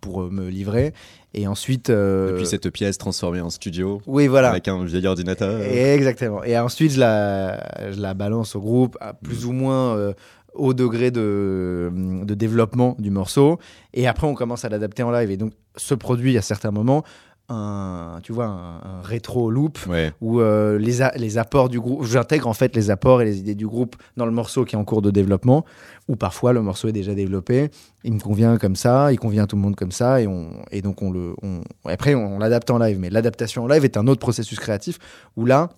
[0.01, 0.93] pour euh, me livrer.
[1.35, 4.51] Et ensuite, euh, Depuis cette pièce transformée en studio, oui, voilà.
[4.51, 5.61] avec un vieil ordinateur.
[5.63, 6.45] Exactement.
[6.45, 10.13] Et ensuite, je la, je la balance au groupe, à plus ou moins euh,
[10.55, 13.59] au degré de, de développement du morceau.
[13.93, 15.31] Et après, on commence à l'adapter en live.
[15.31, 17.03] Et donc, se produit à certains moments
[17.51, 20.13] un, tu vois, un, un rétro loop Ouais.
[20.23, 23.39] où euh, les, a- les apports du groupe, j'intègre en fait les apports et les
[23.39, 25.65] idées du groupe dans le morceau qui est en cours de développement,
[26.09, 27.71] ou parfois le morceau est déjà développé,
[28.03, 30.53] il me convient comme ça, il convient à tout le monde comme ça, et, on,
[30.71, 32.99] et donc on le, on, après on, l'adapte en live.
[32.99, 34.99] Mais l'adaptation en live est un autre processus créatif
[35.37, 35.69] où là,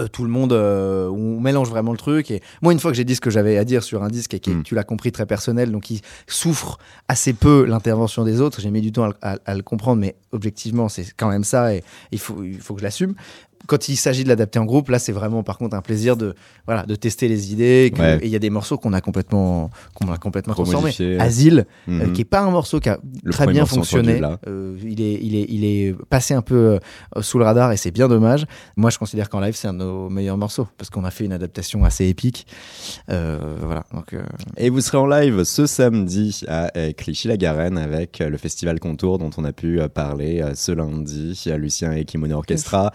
[0.00, 2.30] euh, tout le monde, euh, on mélange vraiment le truc.
[2.30, 4.34] Et moi, une fois que j'ai dit ce que j'avais à dire sur un disque
[4.34, 4.62] et que Mm.
[4.62, 8.80] tu l'as compris très personnel, donc il souffre assez peu l'intervention des autres, j'ai mis
[8.80, 12.42] du temps à, à le comprendre, mais objectivement, c'est quand même ça et il faut,
[12.42, 13.14] il faut que je l'assume.
[13.66, 16.34] Quand il s'agit de l'adapter en groupe, là, c'est vraiment par contre un plaisir de,
[16.66, 17.84] voilà, de tester les idées.
[17.86, 18.18] et que- Ouais.
[18.22, 20.94] Et il y a des morceaux qu'on a complètement, qu'on a complètement transformés.
[21.18, 22.12] Asile, euh, Mhm.
[22.12, 24.16] qui est pas un morceau qui a Le très bien fonctionné.
[24.24, 24.36] entendu.
[24.46, 26.78] Euh, il, est, il, est, il est passé un peu
[27.16, 28.46] euh, sous le radar et c'est bien dommage.
[28.76, 31.24] Moi, je considère qu'en live, c'est un de nos meilleurs morceaux parce qu'on a fait
[31.24, 32.46] une adaptation assez épique.
[33.08, 33.84] Voilà.
[33.92, 34.14] Donc,
[34.56, 39.44] Et vous serez en live ce samedi à Clichy-la-Garenne avec le festival Contour dont on
[39.44, 42.92] a pu parler ce lundi à Lucien et Kimono Orchestra.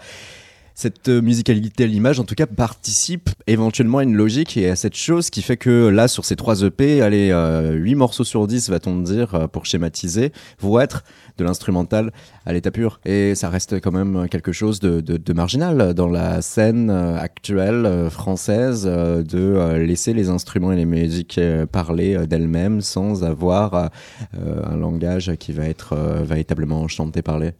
[0.76, 4.74] Cette euh, musicalité à l'image, en tout cas, participe éventuellement à une logique et à
[4.74, 8.44] cette chose qui fait que là, sur ces trois EP, allez, euh, 8 morceaux sur
[8.48, 11.04] 10, va-t-on dire, euh, pour schématiser, vont être
[11.38, 12.12] de l'instrumental
[12.44, 12.98] à l'état pur.
[13.04, 17.18] Et ça reste quand même quelque chose de, de- de marginal dans la scène euh,
[17.18, 23.90] actuelle française de laisser les instruments et les musiques parler d'elles-mêmes sans avoir
[24.36, 27.52] un langage qui va être véritablement chanté, parlé.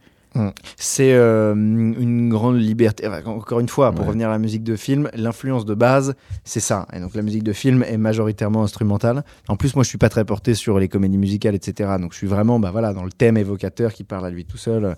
[0.76, 3.06] C'est euh, une grande liberté.
[3.06, 4.08] Enfin, Encore une fois, pour Ouais.
[4.08, 6.86] revenir à la musique de film, l'influence de base, c'est ça.
[6.92, 9.24] Et donc la musique de film est majoritairement instrumentale.
[9.48, 11.92] En plus, moi, je suis pas très porté sur les comédies musicales, etc.
[12.00, 14.56] Donc je suis vraiment, bah voilà, dans le thème évocateur qui parle à lui tout
[14.58, 14.96] seul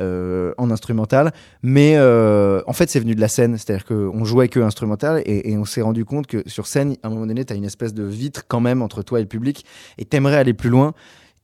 [0.00, 1.32] euh, en instrumental.
[1.62, 5.50] Mais euh, en fait, c'est venu de la scène, c'est-à-dire qu'on jouait que instrumental et,
[5.52, 7.64] et on s'est rendu compte que sur scène, à un moment donné, tu as une
[7.64, 9.64] espèce de vitre quand même entre toi et le public
[9.98, 10.92] et t'aimerais aller plus loin.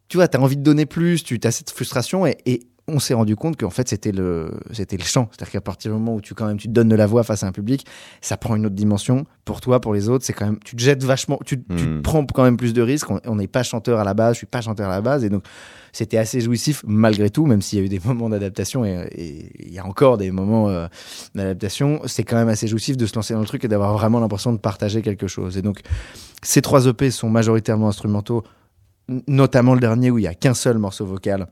[0.08, 2.98] Tu vois, tu as envie de donner plus, tu as cette frustration et, et on
[2.98, 5.28] s'est rendu compte qu'en fait c'était le c'était le chant.
[5.30, 7.22] C'est-à-dire qu'à partir du moment où tu quand même tu te donnes de la voix
[7.22, 7.86] face à un public
[8.20, 9.24] ça prend une autre dimension.
[9.44, 12.02] Pour toi pour les autres c'est quand même tu te jettes vachement tu, tu Mm.
[12.02, 13.08] prends quand même plus de risques.
[13.24, 15.24] On n'est pas chanteur à la base je suis pas chanteur à la base.
[15.24, 15.44] Et donc
[15.92, 18.84] c'était assez jouissif malgré tout même s'il y a eu des moments d'adaptation.
[18.84, 20.86] Et il y a encore des moments euh,
[21.34, 22.00] d'adaptation.
[22.06, 24.52] C'est quand même assez jouissif de se lancer dans le truc et d'avoir vraiment l'impression
[24.52, 25.56] de partager quelque chose.
[25.58, 25.80] Et donc
[26.42, 28.44] ces trois EP sont majoritairement instrumentaux
[29.26, 31.46] notamment le dernier où il y a qu'un seul morceau vocal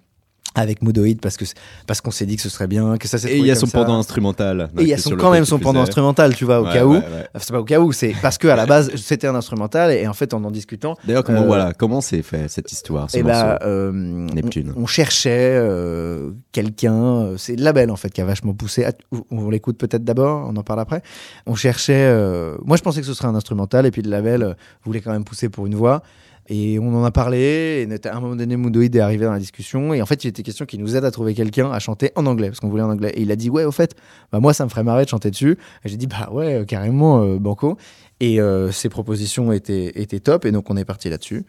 [0.57, 1.45] avec Moodoid parce que
[1.87, 3.67] parce qu'on s'est dit que ce serait bien que ça Et il y a son
[3.67, 3.79] ça.
[3.79, 4.71] pendant instrumental.
[4.79, 6.85] et il y a son, quand même son pendant instrumental tu vois au Ouais, cas
[6.87, 7.27] où ouais, ouais.
[7.39, 10.07] c'est pas au cas où c'est parce que à la base c'était un instrumental et,
[10.09, 13.19] en fait en en discutant D'ailleurs, comment Euh, voilà, comment s'est fait cette histoire, ce
[13.19, 14.73] et morceau bah, euh, Neptune.
[14.77, 18.85] On, on cherchait euh, quelqu'un, euh, c'est le label en fait qui a vachement poussé.
[18.85, 21.03] Ah, On, on l'écoute peut-être d'abord, on en parle après.
[21.47, 24.43] On cherchait, euh, moi je pensais que ce serait un instrumental et puis le label
[24.43, 26.03] euh, voulait quand même pousser pour une voix.
[26.49, 29.39] Et on en a parlé, et à un moment donné, Moodoid est arrivé dans la
[29.41, 32.13] discussion, et en fait, il était question qu'il nous aide à trouver quelqu'un à chanter
[32.15, 33.11] en anglais, parce qu'on voulait en anglais.
[33.17, 33.97] Et il a dit, ouais, au fait,
[34.31, 35.59] bah, moi, ça me ferait marrer de chanter dessus.
[35.85, 37.77] Et j'ai dit, bah ouais, euh, carrément, euh, banco.
[38.21, 41.45] Et euh, ses propositions étaient, étaient top, et donc on est parti là-dessus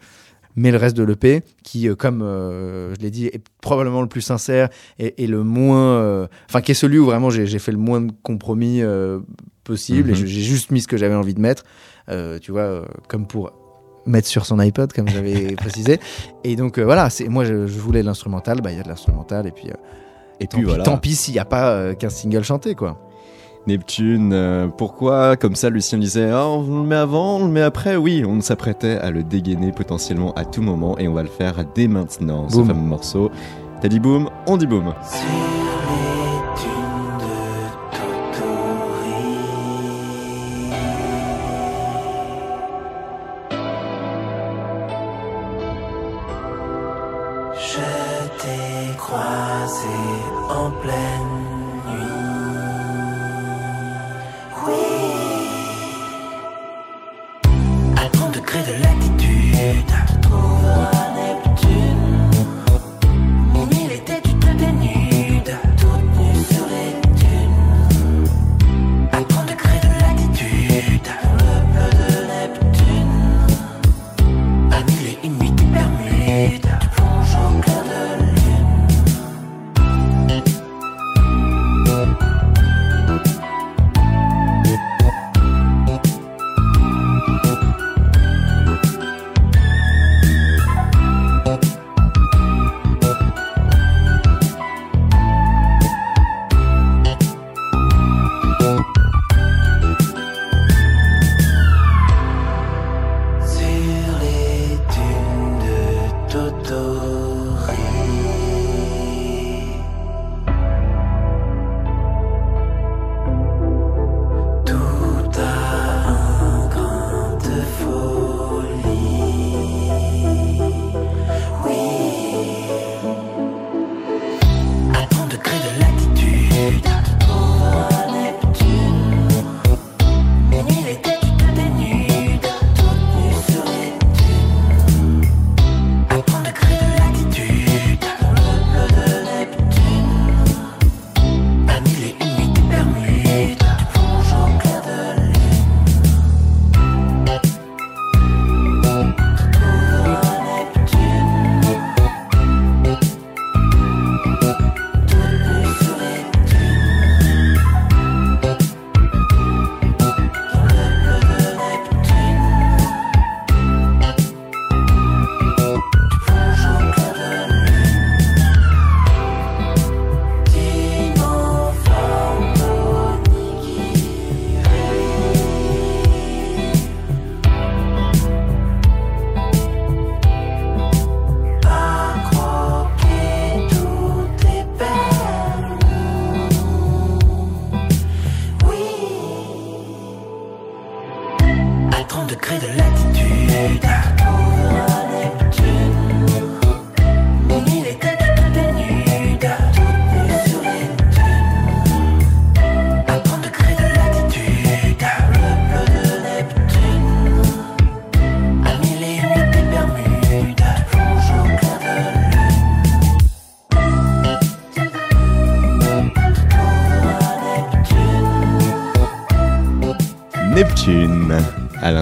[0.56, 4.08] mais le reste de l'EP, qui, euh, comme euh, je l'ai dit, est probablement le
[4.08, 5.98] plus sincère et, et le moins.
[6.00, 8.82] euh, Enfin, qui est celui où vraiment j'ai fait le moins de compromis
[9.62, 11.62] possible et je- j'ai juste mis ce que j'avais envie de mettre,
[12.40, 13.52] tu vois, comme pour
[14.08, 16.00] mettre sur son iPod, comme j'avais précisé.
[16.44, 18.82] Et donc, euh, voilà, c'est moi, je, je voulais de l'instrumental, bah, il y a
[18.82, 19.68] de l'instrumental, et puis.
[19.70, 19.74] euh,
[20.40, 20.84] Et tant puis pis- voilà.
[20.84, 22.96] Tant pis s'il n'y a pas euh, qu'un single chanté, quoi.
[23.66, 27.60] Neptune, euh, pourquoi Comme ça, Lucien disait Ah, on le met avant, on le met
[27.62, 27.96] après.
[27.96, 31.54] Oui, on s'apprêtait à le dégainer potentiellement à tout moment et on va le faire
[31.74, 33.30] dès maintenant, ce fameux morceau.
[33.82, 34.94] T'as dit boum, on dit boum.
[58.48, 60.07] À 30 degrés de latitude,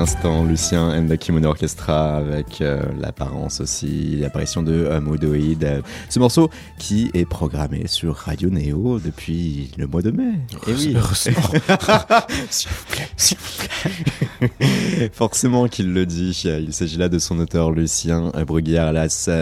[0.07, 5.65] l'instant, Lucien and the Kimono Orchestra avec euh, l'apparence aussi, l'apparition de euh, Modoïd.
[5.65, 10.35] Euh, ce morceau qui est programmé sur Radio Néo depuis le mois de mai.
[10.69, 10.97] Et oui.
[11.13, 15.11] s'il vous plaît, s'il vous plaît.
[15.13, 16.41] Forcément qu'il le dit.
[16.45, 18.93] Il s'agit là de son auteur Lucien Bruguière,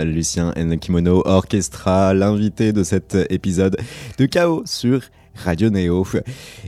[0.06, 3.76] Lucien and the Kimono Orchestra, l'invité de cet épisode
[4.16, 5.02] de Chaos sur
[5.34, 6.06] Radio Néo.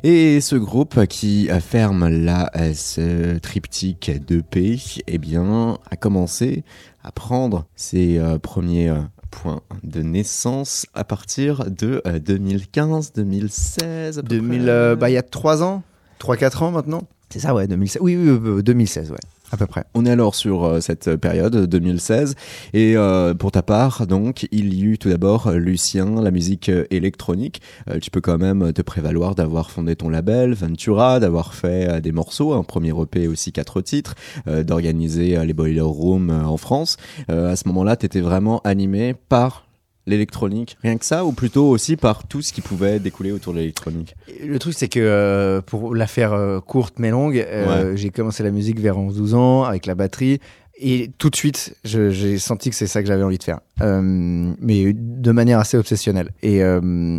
[0.02, 6.64] Et ce groupe qui ferme là euh, ce triptyque d'EP, eh bien, a commencé
[7.02, 8.96] à prendre ses euh, premiers euh,
[9.30, 14.22] points de naissance à partir de 2015-2016.
[14.22, 15.82] 2000, euh, bah, il y a 3 ans
[16.20, 18.00] 3-4 ans maintenant C'est ça, ouais, 2016.
[18.02, 19.16] Oui, oui, euh, 2016, ouais,
[19.52, 19.84] à peu près.
[19.94, 22.34] On est alors sur euh, cette période 2016
[22.72, 26.68] et euh, pour ta part donc il y eut tout d'abord euh, Lucien la musique
[26.68, 27.60] euh, électronique.
[27.88, 32.00] Euh, tu peux quand même te prévaloir d'avoir fondé ton label Ventura d'avoir fait euh,
[32.00, 34.14] des morceaux un premier EP aussi quatre titres
[34.48, 36.96] euh, d'organiser euh, les Boiler Room euh, en France.
[37.30, 39.65] Euh, à ce moment-là tu étais vraiment animé par
[40.06, 43.58] l'électronique rien que ça ou plutôt aussi par tout ce qui pouvait découler autour de
[43.58, 44.14] l'électronique?
[44.44, 48.42] Le truc, c'est que euh, pour la faire euh, courte mais longue, euh, j'ai commencé
[48.42, 50.40] la musique vers 11-12 ans avec la batterie.
[50.78, 54.52] Et tout de suite, j'ai senti que c'est ça que j'avais envie de faire, Euh,
[54.60, 56.32] mais de manière assez obsessionnelle.
[56.42, 57.18] Et euh,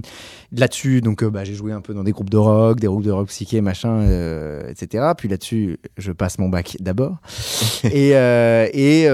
[0.51, 3.03] là-dessus, donc, euh, bah, j'ai joué un peu dans des groupes de rock, des groupes
[3.03, 4.03] de rock psyché, machin,
[4.69, 5.05] etc.
[5.17, 7.17] Puis là-dessus, je passe mon bac d'abord.
[7.83, 9.07] et et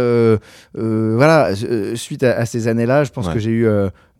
[0.74, 1.52] voilà,
[1.96, 3.34] suite à, à ces années-là, je pense Ouais.
[3.34, 3.68] que j'ai eu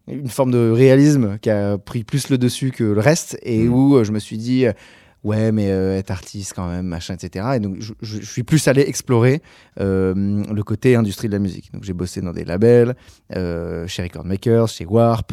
[0.08, 3.74] une forme de réalisme qui a pris plus le dessus que le reste et Mhm.
[3.74, 4.66] où je me suis dit.
[5.24, 7.46] Ouais, mais euh, être artiste quand même, machin, etc.
[7.56, 9.42] Et donc, je suis plus allé explorer
[9.80, 11.72] euh, le côté industrie de la musique.
[11.72, 12.96] Donc, j'ai bossé dans des labels,
[13.36, 15.32] euh, chez Record Makers, chez Warp.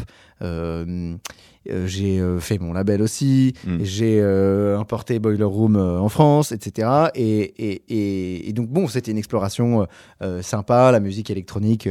[1.69, 3.53] Euh, j'ai euh, fait mon label aussi.
[3.65, 3.77] Mm.
[3.81, 6.87] J'ai euh, importé Boiler Room en France, etc.
[7.15, 9.85] Et, et, et, et donc, bon, c'était une exploration
[10.41, 10.91] sympa.
[10.91, 11.87] La musique électronique,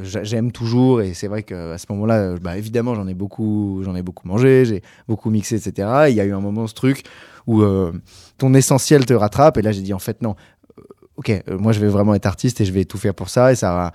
[0.00, 1.02] j'a- j'aime toujours.
[1.02, 4.82] Et c'est vrai qu'à ce moment-là, bah, évidemment, j'en ai beaucoup, ai beaucoup mangé, j'ai
[5.08, 5.88] beaucoup mixé, etc.
[6.06, 7.04] Et il y a eu un moment, ce truc,
[7.46, 7.92] où euh,
[8.38, 9.56] ton essentiel te rattrape.
[9.58, 10.34] Et là, j'ai dit, en fait, non.
[11.22, 13.52] Ok, euh, moi je vais vraiment être artiste et je vais tout faire pour ça
[13.52, 13.92] et ça va,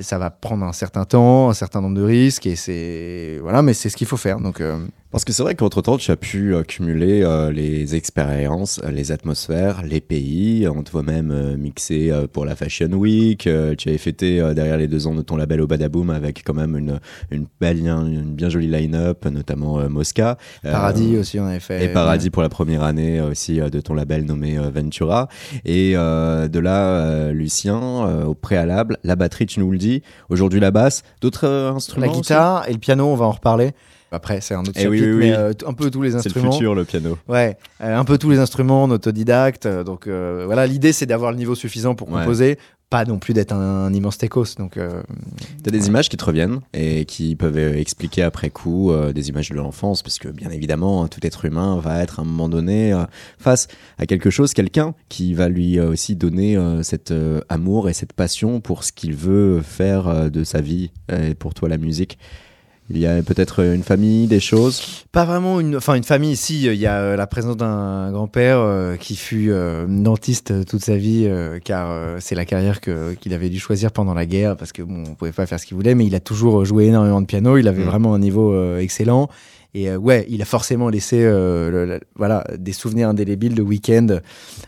[0.00, 3.74] ça va prendre un certain temps, un certain nombre de risques et c'est voilà, mais
[3.74, 4.38] c'est ce qu'il faut faire.
[4.38, 4.78] Donc euh,
[5.10, 9.80] Parce que c'est vrai qu'entre-temps, tu as pu cumuler euh, les expériences, euh, les atmosphères,
[9.82, 10.68] les pays.
[10.68, 13.48] On te voit même euh, mixer euh, pour la Fashion Week.
[13.78, 16.76] Tu avais fêté derrière les deux ans de ton label au Badaboom avec quand même
[16.76, 17.00] une,
[17.30, 20.36] une, belle, une bien jolie line-up, notamment Mosca.
[20.62, 21.86] Paradis aussi, on avait fait.
[21.86, 25.28] et Paradis pour la première année aussi de ton label nommé Ventura.
[25.64, 27.78] Et de là, Lucien,
[28.26, 30.02] au préalable, la batterie, tu nous le dis.
[30.28, 31.02] Aujourd'hui, la basse.
[31.22, 32.20] D'autres instruments La aussi?
[32.20, 33.72] guitare et le piano, on va en reparler.
[34.10, 35.16] Après, c'est un autre Eh oui, oui.
[35.18, 36.52] mais euh, un peu tous les C'est le instruments.
[36.52, 37.18] futur, le piano.
[37.28, 39.66] Ouais, euh, un peu tous les instruments en autodidacte.
[39.66, 42.20] euh, donc euh, voilà, l'idée c'est d'avoir le niveau suffisant pour Ouais.
[42.20, 44.54] composer, pas non plus d'être un, un immense techos.
[44.58, 45.02] Donc euh,
[45.62, 49.56] T'as des images qui te reviennent et qui peuvent expliquer après coup des images de
[49.56, 52.98] l'enfance, parce que bien évidemment, tout être humain va être à un moment donné
[53.38, 57.12] face à quelque chose, quelqu'un qui va lui aussi donner cet
[57.50, 61.68] amour et cette passion pour ce qu'il veut faire de sa vie et pour toi
[61.68, 62.18] la musique.
[62.90, 65.04] Il y a peut-être une famille, des choses.
[65.12, 66.36] pas vraiment une, enfin une famille.
[66.36, 70.64] Si il y a euh, la présence d'un grand-père euh, qui fut euh, dentiste euh,
[70.64, 74.14] toute sa vie, euh, car euh, c'est la carrière que qu'il avait dû choisir pendant
[74.14, 76.20] la guerre, parce que bon, on pouvait pas faire ce qu'il voulait, mais il a
[76.20, 77.58] toujours joué énormément de piano.
[77.58, 77.88] Il avait Mm.
[77.88, 79.28] vraiment un niveau euh, excellent.
[79.74, 84.06] Et euh, ouais, il a forcément laissé euh, voilà, des souvenirs indélébiles de week-end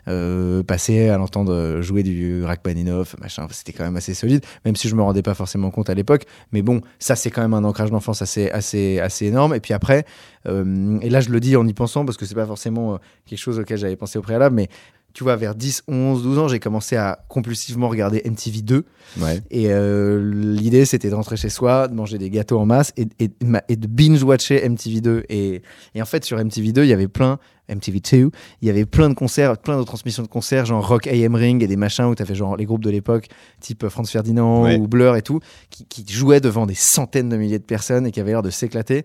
[0.08, 3.46] euh, passés à l'entendre jouer du Rachmaninoff, machin.
[3.50, 6.24] C'était quand même assez solide, même si je me rendais pas forcément compte à l'époque.
[6.52, 9.54] Mais bon, ça c'est quand même un ancrage d'enfance assez, assez, assez énorme.
[9.54, 10.04] Et puis après,
[10.46, 13.58] et là je le dis en y pensant parce que c'est pas forcément quelque chose
[13.58, 14.68] auquel j'avais pensé au préalable, mais
[15.12, 18.84] tu vois, vers 10, 11, 12 ans, j'ai commencé à compulsivement regarder MTV 2.
[19.20, 19.40] Ouais.
[19.50, 23.06] Et euh, l'idée, c'était de rentrer chez soi, de manger des gâteaux en masse et,
[23.18, 23.30] et,
[23.68, 25.24] et de binge-watcher MTV2.
[25.28, 25.62] Et,
[25.94, 27.38] et en fait, sur MTV2, il y avait plein,
[27.68, 28.30] MTV2,
[28.62, 31.62] il y avait plein de concerts, plein de transmissions de concerts, genre Rock AM Ring
[31.62, 33.28] et des machins où tu avais genre les groupes de l'époque,
[33.60, 34.76] type Franz Ferdinand Ouais.
[34.78, 35.40] ou Blur et tout,
[35.70, 38.50] qui, qui jouaient devant des centaines de milliers de personnes et qui avaient l'air de
[38.50, 39.04] s'éclater.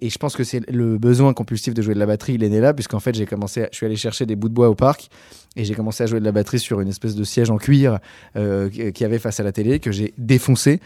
[0.00, 2.48] Et je pense que c'est le besoin compulsif de jouer de la batterie, il est
[2.48, 4.74] né là, puisqu'en fait, j'ai commencé, je suis allé chercher des bouts de bois au
[4.74, 5.10] parc
[5.56, 7.98] et j'ai commencé à jouer de la batterie sur une espèce de siège en cuir
[8.36, 10.80] euh, qui qui avait face à la télé que j'ai défoncé.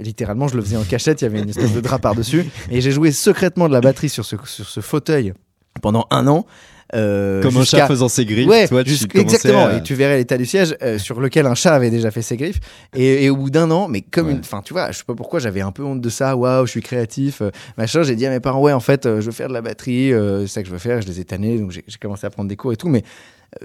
[0.00, 2.44] Littéralement, je le faisais en cachette, il y avait une espèce de drap par-dessus.
[2.70, 5.34] Et j'ai joué secrètement de la batterie sur ce, sur ce fauteuil
[5.80, 6.46] pendant un an.
[6.94, 9.66] Euh, Comme un chat faisant ses griffes, Ouais, toi, tu exactement.
[9.66, 12.22] à- Et tu verrais l'état du siège euh, sur lequel un chat avait déjà fait
[12.22, 12.60] ses griffes.
[12.96, 14.32] Et, et au bout d'un an, mais comme Ouais.
[14.32, 16.36] une, enfin, tu vois, je sais pas pourquoi j'avais un peu honte de ça.
[16.36, 18.02] Waouh, je suis créatif, euh, machin.
[18.02, 20.12] J'ai dit à mes parents, ouais, en fait, je veux faire de la batterie,
[20.42, 21.00] c'est ça que je veux faire.
[21.02, 22.88] Je les ai tannés, donc j'ai commencé à prendre des cours et tout.
[22.88, 23.02] Mais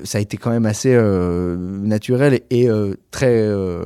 [0.04, 3.86] ça a été quand même assez euh, naturel et euh, très, euh,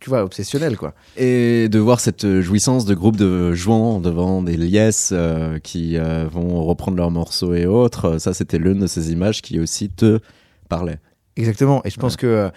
[0.00, 0.94] tu vois, obsessionnel, quoi.
[1.16, 6.26] Et de voir cette jouissance de groupe de jouant devant des liesses euh, qui euh,
[6.30, 9.90] vont reprendre leurs morceaux et autres, euh, ça c'était l'une de ces images qui aussi
[9.90, 10.20] te
[10.68, 10.98] parlait.
[11.36, 11.82] Exactement.
[11.84, 12.48] Et je pense que euh,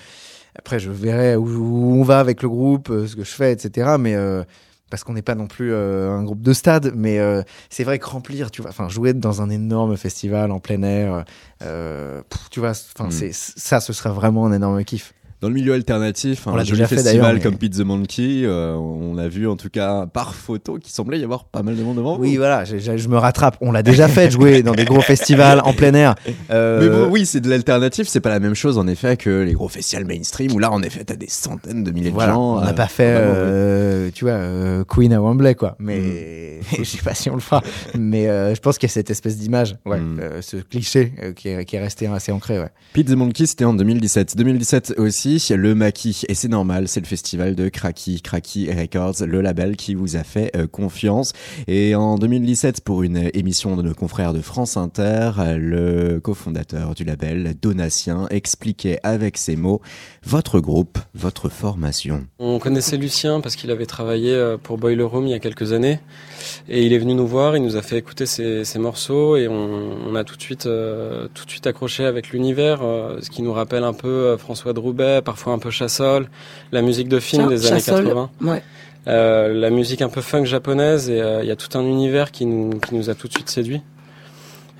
[0.55, 3.51] après, je verrai où, où on va avec le groupe, euh, ce que je fais,
[3.51, 3.95] etc.
[3.99, 4.43] Mais euh,
[4.89, 7.99] parce qu'on n'est pas non plus euh, un groupe de stade, mais euh, c'est vrai
[7.99, 11.25] que remplir, tu vois, enfin jouer dans un énorme festival en plein air,
[11.61, 13.11] euh, pff, tu vois, enfin Mm.
[13.11, 15.13] c'est ça, ce sera vraiment un énorme kiff.
[15.41, 18.73] Dans le milieu alternatif, On un l'a joli festival mais- comme Pete the Monkey, euh,
[18.75, 21.81] on a vu en tout cas par photo qu'il semblait y avoir pas mal de
[21.83, 22.37] monde devant Oui, vous.
[22.39, 23.55] voilà, je, je- je me rattrape.
[23.61, 26.15] On l'a déjà fait jouer dans des gros festivals en plein air.
[26.51, 29.43] Euh, Mais bon, oui, c'est de l'alternatif, c'est pas la même chose en effet que
[29.43, 32.35] les gros festivals mainstream où là en effet t'as des centaines de milliers Voilà, de
[32.35, 32.57] gens.
[32.57, 34.39] on n'a euh, pas fait, tu vois,
[34.89, 35.75] Queen à Wembley, quoi.
[35.79, 36.61] Mais Mm.
[36.79, 37.61] je sais pas si on le fera.
[37.97, 40.19] Mais je pense qu'il y a cette espèce d'image, ouais, Mm.
[40.41, 42.69] ce cliché qui, est, qui est resté assez ancré, ouais.
[43.03, 44.35] The Monkey, c'était en 2017.
[44.35, 46.23] 2017 aussi, le Maquis.
[46.27, 50.23] Et c'est normal, c'est le festival de Cracky, Cracky Records, le label qui vous a
[50.23, 51.33] fait euh, confiance.
[51.67, 57.03] Et en 2017, pour une émission de nos confrères de France Inter, le cofondateur du
[57.03, 59.81] label, Donatien, expliquait avec ses mots
[60.23, 62.25] votre groupe, votre formation.
[62.39, 65.73] On connaissait Lucien parce qu'il avait travaillé euh, pour Boiler Room il y a quelques
[65.73, 65.99] années.
[66.67, 69.47] Et il est venu nous voir, il nous a fait écouter ses, ses morceaux et
[69.47, 73.29] on, on a tout de suite, euh, tout de suite accroché avec l'univers, euh, ce
[73.29, 76.29] qui nous rappelle un peu euh, François de Roubaix, parfois un peu Chassol,
[76.71, 78.29] la musique de film Tiens, des années Chassol, 80.
[78.41, 78.63] Ouais.
[79.07, 82.45] Euh, la musique un peu funk japonaise et il y a tout un univers qui
[82.45, 83.81] nous, qui nous a tout de suite séduit.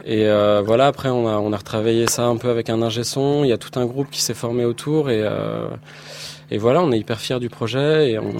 [0.05, 3.03] Et euh, voilà, après on a, on a retravaillé ça un peu avec un ingé
[3.03, 5.67] son, il y a tout un groupe qui s'est formé autour et, euh,
[6.51, 8.33] et voilà, on est hyper fiers du projet et on,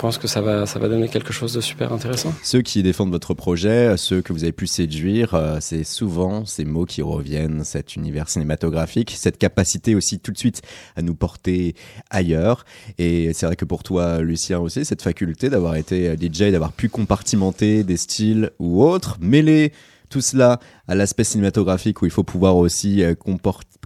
[0.00, 2.32] pense que ça va, ça va donner quelque chose de super intéressant.
[2.42, 6.64] Ceux qui défendent votre projet, ceux que vous avez pu séduire, euh, c'est souvent ces
[6.64, 10.62] mots qui reviennent, cet univers cinématographique, cette capacité aussi tout de suite
[10.96, 11.74] à nous porter
[12.08, 12.64] ailleurs.
[12.98, 16.88] Et c'est vrai que pour toi, Lucien aussi, cette faculté d'avoir été DJ, d'avoir pu
[16.88, 19.72] compartimenter des styles ou autres, mêler
[20.08, 20.58] tout cela
[20.88, 23.14] à l'aspect cinématographique où il faut pouvoir aussi euh,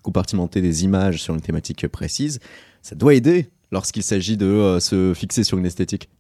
[0.03, 2.41] compartimenter des images sur une thématique précise,
[2.85, 6.11] ça doit aider lorsqu'il s'agit de euh, se fixer sur une esthétique.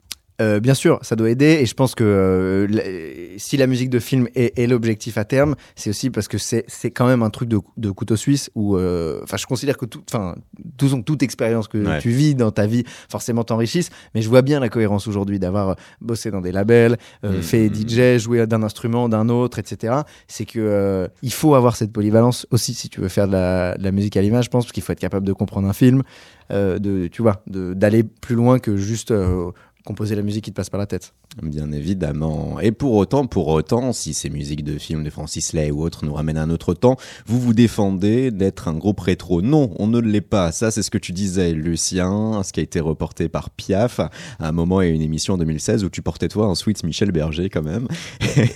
[0.42, 3.88] Euh, bien sûr, ça doit aider et je pense que euh, la- si la musique
[3.88, 7.22] de film est, est l'objectif à terme, c'est aussi parce que c'est c'est quand même
[7.22, 10.34] un truc de, de couteau suisse où, euh, enfin, je considère que tout, enfin,
[10.76, 12.00] tout- toute expérience que Ouais.
[12.00, 15.68] tu vis dans ta vie forcément t'enrichisse, mais je vois bien la cohérence aujourd'hui d'avoir
[15.70, 19.60] euh, bossé dans des labels, euh, Mm, fait mm, DJ, joué d'un instrument, d'un autre,
[19.60, 19.98] etc.
[20.26, 23.76] C'est que euh, il faut avoir cette polyvalence aussi si tu veux faire de la,
[23.76, 25.72] de la musique à l'image, je pense, parce qu'il faut être capable de comprendre un
[25.72, 26.02] film,
[26.50, 29.50] euh, de, tu vois, d'aller plus loin que juste euh,
[29.84, 31.12] composer la musique qui te passe par la tête.
[31.42, 32.58] Bien évidemment.
[32.60, 36.04] Et pour autant, pour autant, si ces musiques de films de Francis Lay ou autres
[36.04, 39.42] nous ramènent à un autre temps, vous vous défendez d'être un groupe rétro.
[39.42, 40.52] Non, on ne l'est pas.
[40.52, 44.10] Ça, c'est ce que tu disais, Lucien, ce qui a été reporté par Piaf à
[44.38, 47.50] un moment et une émission en 2016 où tu portais toi un sweat Michel Berger
[47.50, 47.88] quand même.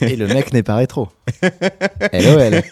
[0.01, 1.09] Et le mec n'est pas rétro.
[2.12, 2.62] LOL.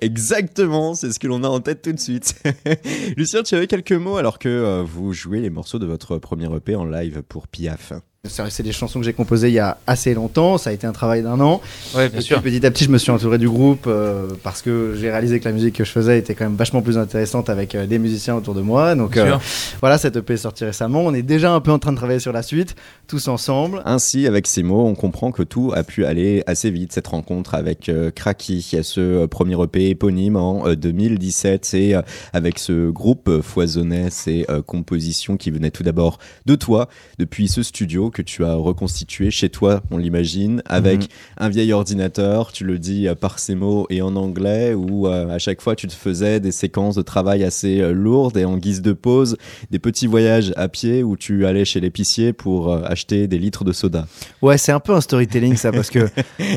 [0.00, 2.40] Exactement, c'est ce que l'on a en tête tout de suite.
[3.16, 6.46] Lucien, tu avais quelques mots alors que euh, vous jouez les morceaux de votre premier
[6.54, 7.89] EP en live pour Piaf.
[8.28, 10.58] C'est des chansons que j'ai composées il y a assez longtemps.
[10.58, 11.62] Ça a été un travail d'un an.
[11.94, 12.42] Ouais, Et bien puis, sûr.
[12.42, 15.46] petit à petit, je me suis entouré du groupe euh, parce que j'ai réalisé que
[15.46, 18.34] la musique que je faisais était quand même vachement plus intéressante avec euh, des musiciens
[18.36, 18.94] autour de moi.
[18.94, 19.40] Donc Bien euh, sûr.
[19.80, 21.00] voilà, cette EP est sortie récemment.
[21.00, 22.74] On est déjà un peu en train de travailler sur la suite,
[23.08, 23.80] tous ensemble.
[23.86, 26.92] Ainsi, avec ces mots, on comprend que tout a pu aller assez vite.
[26.92, 32.02] Cette rencontre avec euh, Kraki, ce premier EP éponyme en euh, 2017, et euh,
[32.34, 37.48] avec ce groupe euh, foisonnait ces euh, compositions qui venaient tout d'abord de toi, depuis
[37.48, 37.62] ce
[38.10, 41.06] studio que tu as reconstitué chez toi, on l'imagine, avec Mhm.
[41.38, 45.28] un vieil ordinateur, tu le dis euh, par ces mots et en anglais, où euh,
[45.30, 48.56] à chaque fois tu te faisais des séquences de travail assez euh, lourdes et en
[48.56, 49.36] guise de pause,
[49.70, 53.72] des petits voyages à pied où tu allais chez l'épicier pour acheter des litres de
[53.72, 54.06] soda.
[54.42, 56.08] Ouais, c'est un peu un storytelling ça parce que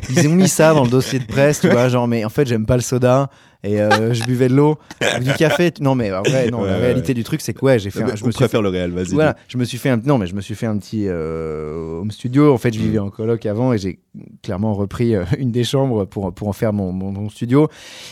[0.09, 2.47] ils ont mis ça dans le dossier de presse, tu vois, genre mais en fait
[2.47, 3.29] j'aime pas le soda
[3.63, 4.77] et euh, je buvais de l'eau,
[5.21, 5.71] du café.
[5.79, 7.13] Non, mais en vrai, non, Ouais, la ouais, réalité ouais.
[7.13, 8.03] du truc, c'est que ouais, j'ai fait.
[8.03, 9.13] Un- je me suis préfère le réel, vas-y.
[9.13, 11.99] voilà, je me suis fait un non mais je me suis fait un petit euh,
[12.01, 12.53] home studio.
[12.53, 13.03] En fait, je vivais Mm.
[13.03, 13.99] en coloc avant et j'ai
[14.41, 17.69] clairement repris euh, une des chambres pour pour en faire mon, mon, mon studio,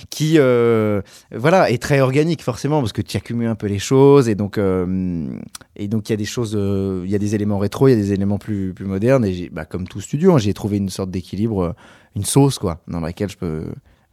[0.10, 0.38] qui
[1.36, 4.58] voilà est très organique forcément parce que tu accumules un peu les choses et donc
[4.58, 7.94] et donc il y a des choses, il y a des éléments rétro, il y
[7.94, 10.90] a des éléments plus plus modernes et bah, comme tout studio, hein, j'ai trouvé une
[10.90, 11.76] sorte d'équilibre,
[12.16, 13.66] une sauce quoi, dans laquelle je peux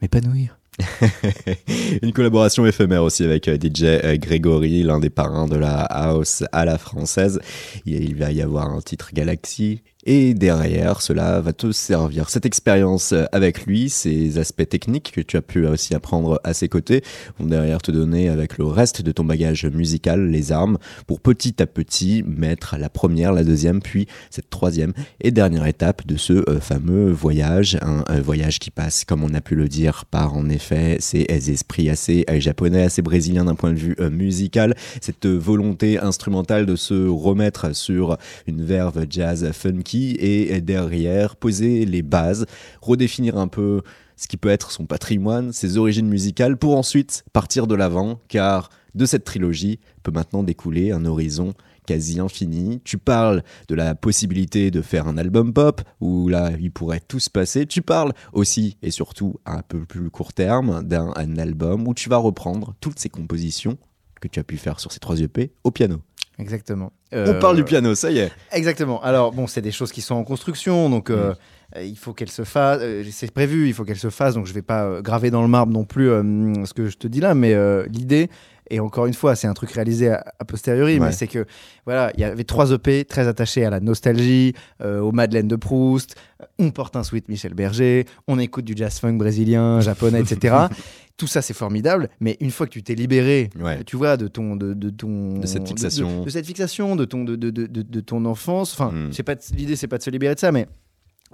[0.03, 0.57] m'épanouir.
[2.03, 6.45] Une collaboration éphémère aussi avec euh, DJ euh, Grégory, l'un des parrains de la house
[6.53, 7.41] à la française.
[7.87, 9.83] Il il va y avoir un titre Galaxy.
[10.11, 12.30] Et derrière, cela va te servir.
[12.30, 16.54] Cette expérience euh, avec lui, ces aspects techniques que tu as pu aussi apprendre à
[16.54, 17.02] ses côtés,
[17.38, 21.62] vont derrière te donner avec le reste de ton bagage musical les armes pour petit
[21.62, 26.32] à petit mettre la première, la deuxième, puis cette troisième et dernière étape de ce
[26.48, 27.78] euh, fameux voyage.
[27.82, 31.90] Un, voyage qui passe, comme on a pu le dire, par en effet ces esprits
[31.90, 37.06] assez euh, japonais, assez brésiliens d'un point de vue musical, cette volonté instrumentale de se
[37.06, 42.46] remettre sur une verve jazz funky et derrière poser les bases,
[42.80, 43.82] redéfinir un peu
[44.18, 48.68] ce qui peut être son patrimoine, ses origines musicales, pour ensuite partir de l'avant, car
[48.94, 51.55] de cette trilogie peut maintenant découler un horizon
[51.86, 52.80] quasi infini.
[52.84, 57.20] Tu parles de la possibilité de faire un album pop, où là, il pourrait tout
[57.20, 57.64] se passer.
[57.64, 61.94] Tu parles aussi, et surtout à un peu plus court terme, d'un un album où
[61.94, 63.78] tu vas reprendre toutes ces compositions
[64.20, 66.03] que tu as pu faire sur ces trois EP au piano.
[66.39, 66.93] Exactement.
[67.12, 68.30] On Euh, parle du piano, ça y est.
[68.53, 69.03] Exactement.
[69.03, 71.34] Alors bon, c'est des choses qui sont en construction, donc euh, euh,
[71.77, 72.81] il faut qu'elles se fassent.
[72.83, 74.35] euh, c'est prévu, il faut qu'elles se fassent.
[74.35, 76.97] Donc je vais pas euh, graver dans le marbre non plus euh, ce que je
[76.97, 78.29] te dis là, mais euh, l'idée.
[78.71, 81.07] Et encore une fois, c'est un truc réalisé a, posteriori, Ouais.
[81.07, 81.47] mais c'est que
[81.87, 84.53] voilà, il y avait trois EP très attachés à la nostalgie,
[84.83, 86.16] euh, aux Madeleines de Proust.
[86.59, 90.55] On porte un sweat Michel Berger, on écoute du jazz funk brésilien, japonais, etc.
[91.16, 93.83] Tout ça, c'est formidable, mais une fois que tu t'es libéré, Ouais.
[93.85, 96.21] tu vois, de ton, de, de ton, De cette fixation.
[96.21, 98.75] de, de cette fixation, de ton, de, de, de, de- de ton enfance.
[98.75, 99.12] Enfin, Mm.
[99.12, 100.66] c'est pas de- l'idée, c'est pas de se libérer de ça, mais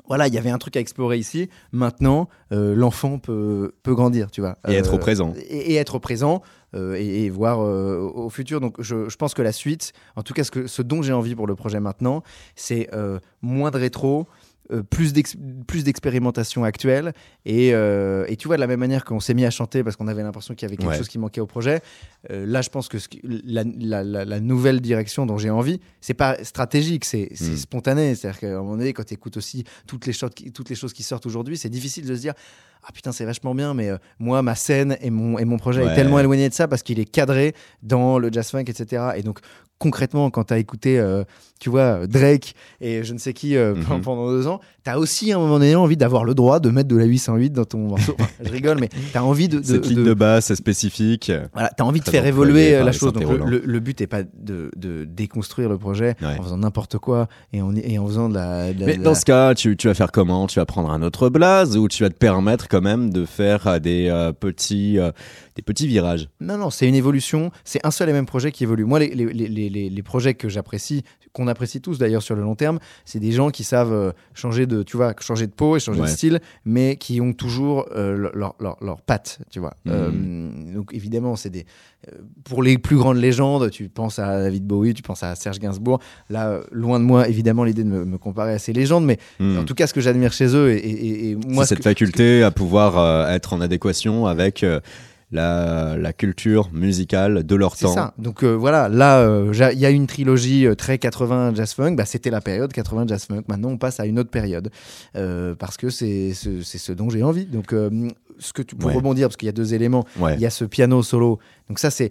[0.06, 1.48] voilà, il y avait un truc à explorer ici.
[1.72, 4.58] Maintenant, euh, l'enfant peut, peut grandir, tu vois.
[4.68, 5.32] Et être Euh, au présent.
[5.48, 6.42] Et, et être au présent
[6.74, 8.60] euh, et, et voir euh, au futur.
[8.60, 11.12] Donc, je, je pense que la suite, en tout cas, ce, que, ce dont j'ai
[11.12, 12.22] envie pour le projet maintenant,
[12.56, 14.26] c'est euh, moins de rétro.
[14.72, 15.36] Euh, plus d'ex-
[15.66, 17.12] plus d'expérimentation actuelle
[17.44, 19.96] et, euh, et tu vois de la même manière qu'on s'est mis à chanter parce
[19.96, 20.96] qu'on avait l'impression qu'il y avait quelque Ouais.
[20.96, 21.80] chose qui manquait au projet
[22.30, 25.80] euh, là je pense que ce la, la- la- la nouvelle direction dont j'ai envie
[26.00, 27.56] c'est pas stratégique c'est Mm.
[27.56, 30.14] spontané c'est à dire qu'à un moment donné quand tu écoutes aussi toutes les,
[30.52, 32.32] toutes les choses qui sortent aujourd'hui c'est difficile de se dire
[32.86, 35.82] ah putain c'est vachement bien mais euh, moi ma scène et mon, et mon projet
[35.84, 35.92] Ouais.
[35.92, 39.22] est tellement éloigné de ça parce qu'il est cadré dans le jazz funk etc et
[39.22, 39.38] donc
[39.78, 41.24] concrètement quand tu as écouté euh,
[41.60, 44.00] tu vois Drake et je ne sais qui euh, Mhm.
[44.02, 46.70] pendant deux ans tu as aussi à un moment donné envie d'avoir le droit de
[46.70, 49.58] mettre de la 808 dans ton morceau Enfin, je rigole mais tu as envie de,
[49.60, 51.32] de- Cette ligne de- de basse spécifique.
[51.54, 53.12] voilà, t'as envie de faire évoluer la chose.
[53.12, 56.36] Donc le, le- but n'est pas de, de déconstruire le projet Ouais.
[56.38, 58.72] en faisant n'importe quoi et en, et en faisant de la.
[58.72, 60.46] de la- Mais de dans la- ce cas, tu, tu vas faire comment?
[60.46, 63.66] Tu vas prendre un autre blaze ou tu vas te permettre quand même de faire
[63.68, 65.12] euh, des, euh, petits, euh,
[65.54, 67.52] des petits virages Non, non, c'est une évolution.
[67.64, 68.84] C'est un seul et même projet qui évolue.
[68.84, 72.42] Moi, les, les, les, les, les projets que j'apprécie, qu'on apprécie tous d'ailleurs sur le
[72.42, 75.80] long terme, c'est des gens qui savent changer de, tu vois, changer de peau et
[75.80, 76.06] changer Ouais.
[76.06, 79.74] de style, mais qui ont toujours euh, leur, leur, leur, patte, tu vois.
[79.88, 80.10] Euh,
[80.74, 81.64] donc évidemment, c'est des
[82.44, 86.00] pour les plus grandes légendes, tu penses à David Bowie, tu penses à Serge Gainsbourg.
[86.28, 89.56] Là, loin de moi, évidemment, l'idée de me, me comparer à ces légendes, mais Hmm.
[89.58, 91.68] en tout cas, ce que j'admire chez eux et, et- et- et moi, C'est ce
[91.70, 92.63] cette que- faculté à pouvoir
[92.98, 94.80] euh, être en adéquation avec euh,
[95.32, 97.92] la, la culture musicale de leur temps.
[97.92, 98.14] ça.
[98.18, 101.94] Donc euh, voilà, là, euh, il y a une trilogie euh, très 80 jazz funk.
[101.96, 103.42] Bah, c'était la période 80 jazz funk.
[103.48, 104.70] Maintenant, on passe à une autre période
[105.58, 107.46] parce que c'est ce, c'est ce dont j'ai envie.
[107.46, 107.74] Donc,
[108.38, 108.96] ce que tu pour Ouais.
[108.96, 110.04] rebondir, parce qu'il y a deux éléments.
[110.18, 110.34] Ouais.
[110.34, 111.38] Il y a ce piano solo.
[111.68, 112.10] Donc ça, c'est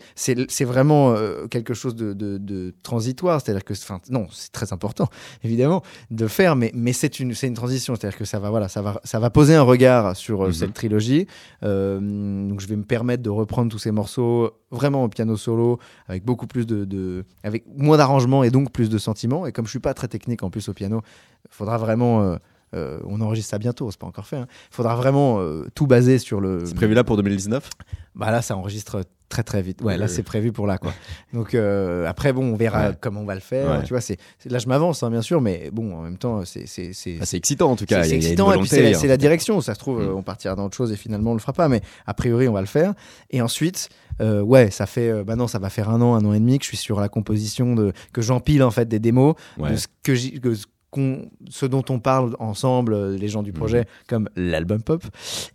[0.65, 3.39] vraiment euh, quelque chose de, de, de transitoire.
[3.39, 5.07] C'est-à-dire que, enfin, non, c'est très important,
[5.43, 7.95] évidemment, de faire, mais mais c'est une une transition.
[7.95, 10.53] C'est-à-dire que ça va voilà, ça va ça va poser un regard sur euh, Mhm.
[10.53, 11.27] cette trilogie.
[11.63, 11.99] Euh,
[12.49, 16.25] donc je vais me permettre de reprendre tous ces morceaux vraiment au piano solo avec
[16.25, 19.45] beaucoup plus de, de- avec moins d'arrangements et donc plus de sentiments.
[19.45, 21.01] Et comme je suis pas très technique en plus au piano,
[21.45, 22.37] il faudra vraiment
[22.75, 24.37] euh, on enregistre ça bientôt, c'est pas encore fait.
[24.39, 26.65] Il faudra vraiment euh, tout baser sur le.
[26.65, 27.69] C'est prévu là pour 2019
[28.15, 29.03] Bah là, ça enregistre
[29.33, 29.81] très très vite.
[29.81, 30.93] Ouais, là c'est prévu pour là quoi.
[31.33, 32.95] Donc euh, après bon, on verra Ouais.
[33.01, 33.67] comment on va le faire.
[33.69, 33.83] Ouais.
[33.83, 36.67] Tu vois, c'est là je m'avance hein, bien sûr, mais bon en même temps c'est
[36.67, 38.03] c'est c'est Ah, C'est excitant en tout cas.
[38.03, 39.01] c'est- excitant et puis c'est la, hein.
[39.07, 39.59] la direction.
[39.61, 40.15] Ça se trouve, Mm.
[40.15, 41.67] on partira dans autre chose et finalement on le fera pas.
[41.67, 42.93] Mais a priori, on va le faire.
[43.31, 43.89] Et ensuite,
[44.21, 46.39] euh, ouais, ça fait, euh, bah non, ça va faire un an, un an et
[46.39, 49.71] demi que je suis sur la composition de que j'empile en fait des démos Ouais.
[49.71, 50.13] de ce que
[51.49, 53.85] ce dont on parle ensemble, euh, les gens du projet, Mhm.
[54.07, 55.03] comme l'album pop.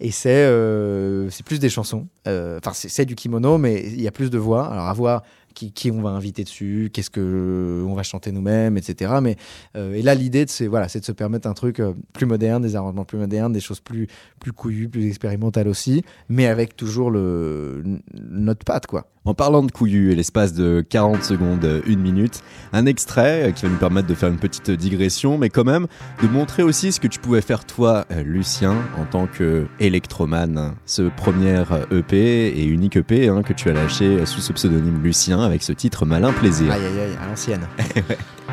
[0.00, 2.06] Et c'est euh, c'est plus des chansons.
[2.26, 4.66] Euh, Enfin, c'est c'est du kimono, mais il y a plus de voix.
[4.66, 5.22] Alors, à voir
[5.54, 9.14] qui, qui on va inviter dessus, qu'est-ce que on va chanter nous-mêmes, etc.
[9.20, 9.34] Mais
[9.76, 12.26] euh, et là, l'idée, de- c'est voilà, c'est de se permettre un truc euh, plus
[12.26, 14.06] moderne, des arrangements plus modernes, des choses plus
[14.38, 17.82] plus couillues, plus expérimentales aussi, mais avec toujours le
[18.14, 19.06] notre patte, quoi.
[19.28, 23.50] En parlant de couillu et l'espace de 40 secondes, euh, une minute, un extrait euh,
[23.50, 25.86] qui va nous permettre de faire une petite digression, mais quand même
[26.22, 30.76] de montrer aussi ce que tu pouvais faire toi, euh, Lucien, en tant que électroman.
[30.86, 34.54] Ce premier euh, EP et unique EP hein, que tu as lâché euh, sous ce
[34.54, 36.72] pseudonyme Lucien avec ce titre Malin Plaisir.
[36.72, 37.68] Aïe aïe aïe, à l'ancienne.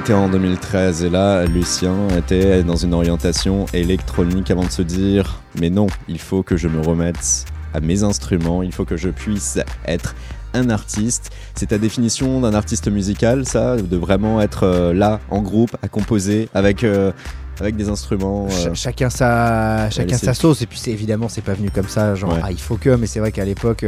[0.00, 5.40] était en 2013 et là, Lucien était dans une orientation électronique avant de se dire
[5.60, 7.44] Mais non, il faut que je me remette
[7.74, 10.14] à mes instruments, il faut que je puisse être
[10.54, 11.30] un artiste.
[11.54, 15.88] C'est ta définition d'un artiste musical, ça De vraiment être euh, là, en groupe, à
[15.88, 17.12] composer avec, euh,
[17.60, 21.52] avec des instruments euh, Ch- chacun sa chacun sa sauce et puis évidemment c'est pas
[21.54, 22.40] venu comme ça genre Ouais.
[22.42, 23.84] ah il faut que mais c'est vrai qu'à l'époque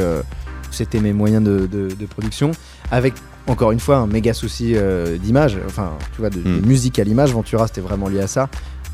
[0.71, 2.51] c'était mes moyens de, de- de production
[2.91, 3.15] avec
[3.47, 5.59] encore une fois un méga souci euh, d'image.
[5.67, 6.67] Enfin tu vois de, de Mm.
[6.67, 7.33] musique à l'image.
[7.33, 8.49] Ventura c'était vraiment lié à ça.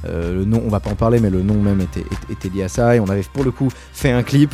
[0.07, 2.49] Euh, le nom on va pas en parler mais le nom même était, était, était
[2.49, 2.94] lié à ça.
[2.96, 4.53] Et on avait pour le coup fait un clip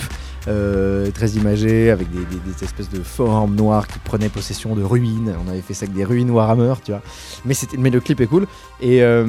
[0.49, 4.83] euh, très imagé avec des, des- des espèces de formes noires qui prenaient possession de
[4.83, 7.01] ruines on avait fait ça avec des ruines Warhammer tu vois
[7.45, 8.47] mais, c'était- mais le clip est cool
[8.81, 9.25] et euh,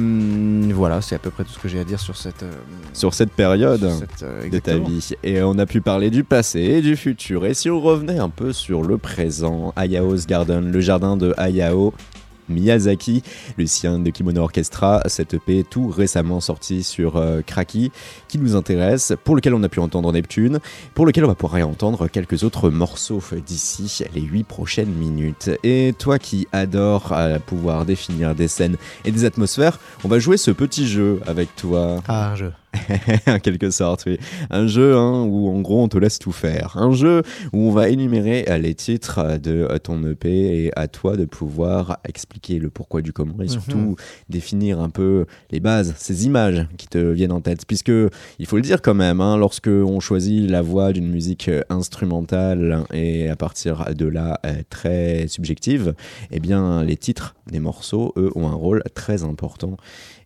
[0.74, 2.52] voilà c'est à peu près tout ce que j'ai à dire sur cette euh,
[2.92, 5.10] sur cette période sur cette, de ta vie.
[5.22, 7.46] Et on a pu parler du passé et du futur.
[7.46, 11.92] Et si on revenait un peu sur le présent, Ayao's Garden, le jardin de Hayao.
[12.48, 13.22] Miyazaki,
[13.58, 17.92] Lucien de Kimono Orchestra, cette EP tout récemment sorti sur euh, Kraki,
[18.28, 20.60] qui nous intéresse, pour lequel on a pu entendre Neptune,
[20.94, 25.50] pour lequel on va pouvoir entendre quelques autres morceaux d'ici les 8 prochaines minutes.
[25.62, 30.36] Et toi qui adores euh, pouvoir définir des scènes et des atmosphères, on va jouer
[30.36, 32.02] ce petit jeu avec toi.
[32.08, 32.52] Ah, un jeu.
[33.26, 34.18] en quelque sorte, oui.
[34.50, 36.76] Un jeu hein, où en gros on te laisse tout faire.
[36.76, 37.22] Un jeu
[37.52, 41.16] où on va énumérer euh, les titres euh, de euh, ton EP et à toi
[41.16, 43.96] de pouvoir expliquer le pourquoi du comment et surtout Mhm.
[44.28, 47.66] définir un peu les bases, ces images qui te viennent en tête.
[47.66, 47.92] Puisque
[48.38, 52.84] il faut le dire quand même, hein, lorsque on choisit la voix d'une musique instrumentale
[52.92, 55.94] et à partir de là très subjective,
[56.30, 59.76] eh bien les titres des morceaux, eux, ont un rôle très important.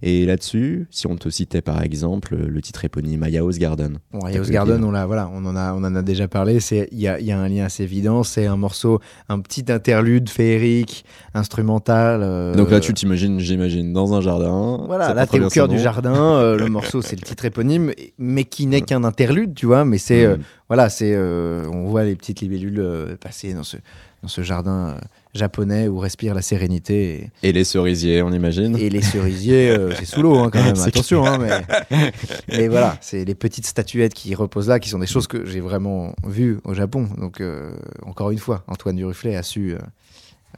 [0.02, 3.98] Et là-dessus, si on te citait par exemple le titre éponyme Ayaho's Garden.
[4.12, 6.58] Bon, le Garden, on, voilà, on, en a, on en a déjà parlé.
[6.92, 8.22] Il y a, y a un lien assez évident.
[8.22, 12.20] C'est un morceau, un petit interlude féerique, instrumental.
[12.22, 14.82] euh, Donc là, tu t'imagines, j'imagine, dans un jardin.
[14.86, 16.14] Voilà, là, t'es au cœur du jardin.
[16.36, 19.84] euh, le morceau, c'est le titre éponyme, mais qui n'est qu'un interlude, tu vois.
[19.84, 20.42] Mais c'est, euh, Mm.
[20.68, 23.76] voilà, c'est, on voit les petites libellules passer dans ce,
[24.22, 24.98] dans ce jardin euh,
[25.34, 27.30] japonais où respire la sérénité.
[27.42, 28.76] Et les cerisiers, on imagine.
[28.76, 30.78] Et, les cerisiers, euh, c'est sous l'eau hein, quand même.
[30.86, 32.12] Attention, hein, mais,
[32.48, 35.60] mais voilà, c'est les petites statuettes qui reposent là, qui sont des choses que j'ai
[35.60, 37.08] vraiment vues au Japon.
[37.18, 37.72] Donc, euh,
[38.04, 39.78] encore une fois, Antoine Duruflet a su euh,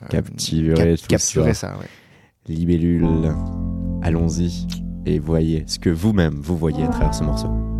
[0.08, 1.68] Capturer ça.
[1.68, 1.78] ça.
[1.78, 1.86] ouais.
[2.48, 3.32] Libellule,
[4.02, 4.66] allons-y
[5.06, 7.71] et voyez ce que vous-même vous voyez à travers ce morceau.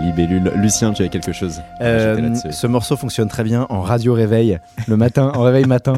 [0.00, 0.52] Libellules.
[0.56, 4.58] Lucien, tu as quelque chose à Euh, ce morceau fonctionne très bien en radio réveil
[4.88, 5.94] le matin, en réveil matin.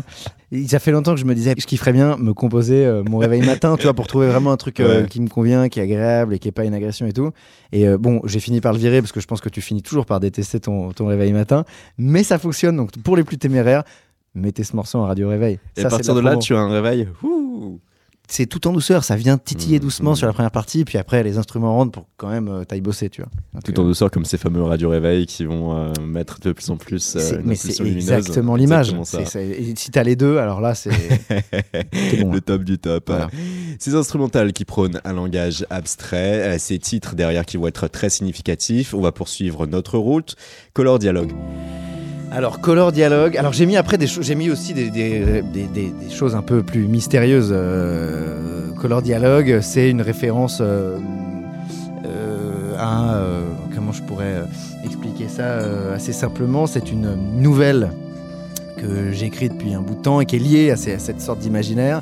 [0.50, 3.02] Et ça fait longtemps que je me disais ce qui ferait bien me composer euh,
[3.08, 5.08] mon réveil matin, tu vois, pour trouver vraiment un truc euh, Ouais.
[5.08, 7.30] qui me convient, qui est agréable et qui est pas une agression et tout.
[7.72, 10.04] Et bon, j'ai fini par le virer parce que je pense que tu finis toujours
[10.04, 11.64] par détester ton, ton réveil matin,
[11.96, 12.76] mais ça fonctionne.
[12.76, 13.82] Donc pour les plus téméraires,
[14.34, 15.58] mettez ce morceau en radio réveil.
[15.76, 16.42] Et Ça, à partir de là, promo.
[16.42, 17.08] tu as un réveil.
[17.22, 17.80] Ouh.
[18.28, 20.16] C'est tout en douceur, ça vient titiller Mmh, doucement mmh.
[20.16, 23.10] sur la première partie, puis après les instruments rentrent pour quand même euh, t'ailles bosser,
[23.10, 23.30] tu vois.
[23.54, 26.70] Donc, Tout en douceur, comme ces fameux radio réveils qui vont euh, mettre de plus
[26.70, 27.16] en plus.
[27.16, 28.94] euh, mais c'est exactement l'image.
[29.04, 30.90] Si t'as les deux, alors là, c'est.
[32.20, 32.40] bon, le hein.
[32.44, 33.04] top du top.
[33.08, 33.28] Voilà.
[33.78, 38.10] Ces instrumentales qui prônent un langage abstrait, euh, ces titres derrière qui vont être très
[38.10, 38.94] significatifs.
[38.94, 40.36] On va poursuivre notre route.
[40.74, 41.32] Color Dialogue.
[42.34, 43.36] Alors, Color Dialogue.
[43.36, 44.06] Alors, j'ai mis après des.
[44.06, 45.42] J'ai mis aussi des,
[46.10, 47.52] choses un peu plus mystérieuses.
[47.52, 50.96] Euh, Color Dialogue, c'est une référence euh,
[52.06, 53.20] euh, à.
[53.74, 54.44] comment je pourrais
[54.82, 55.58] expliquer ça
[55.94, 57.90] assez simplement C'est une nouvelle
[58.78, 61.38] que j'ai écrite depuis un bout de temps et qui est liée à cette sorte
[61.38, 62.00] d'imaginaire.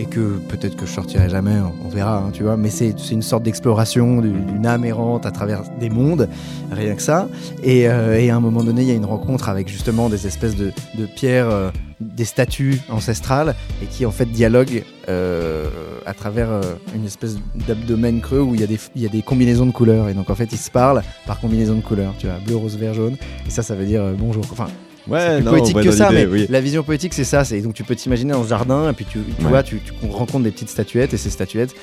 [0.00, 2.56] Et que peut-être que je sortirai jamais, on- verra, hein, tu vois.
[2.56, 6.26] Mais c'est une sorte d'exploration du- d'une âme errante à travers des mondes,
[6.72, 7.28] rien que ça.
[7.62, 10.26] Et, euh, et à un moment donné, il y a une rencontre avec justement des
[10.26, 10.72] espèces de,
[11.16, 11.70] pierres, euh,
[12.00, 15.68] des statues ancestrales, et qui en fait dialoguent euh,
[16.06, 16.48] à travers
[16.94, 17.36] une espèce
[17.68, 20.08] d'abdomen creux où il y, a des, combinaisons de couleurs.
[20.08, 22.78] Et donc en fait, ils se parlent par combinaison de couleurs, tu vois, bleu, rose,
[22.78, 23.16] vert, jaune.
[23.46, 24.44] Et ça, ça veut dire bonjour.
[24.50, 24.68] Enfin,
[25.08, 26.46] Ouais, plus non, poétique ouais, que ça, mais oui.
[26.48, 27.44] la vision poétique, c'est ça.
[27.44, 29.48] C'est donc tu peux t'imaginer dans ce jardin, et puis tu, tu Ouais.
[29.50, 31.74] vois, tu, tu rencontres des petites statuettes, et ces statuettes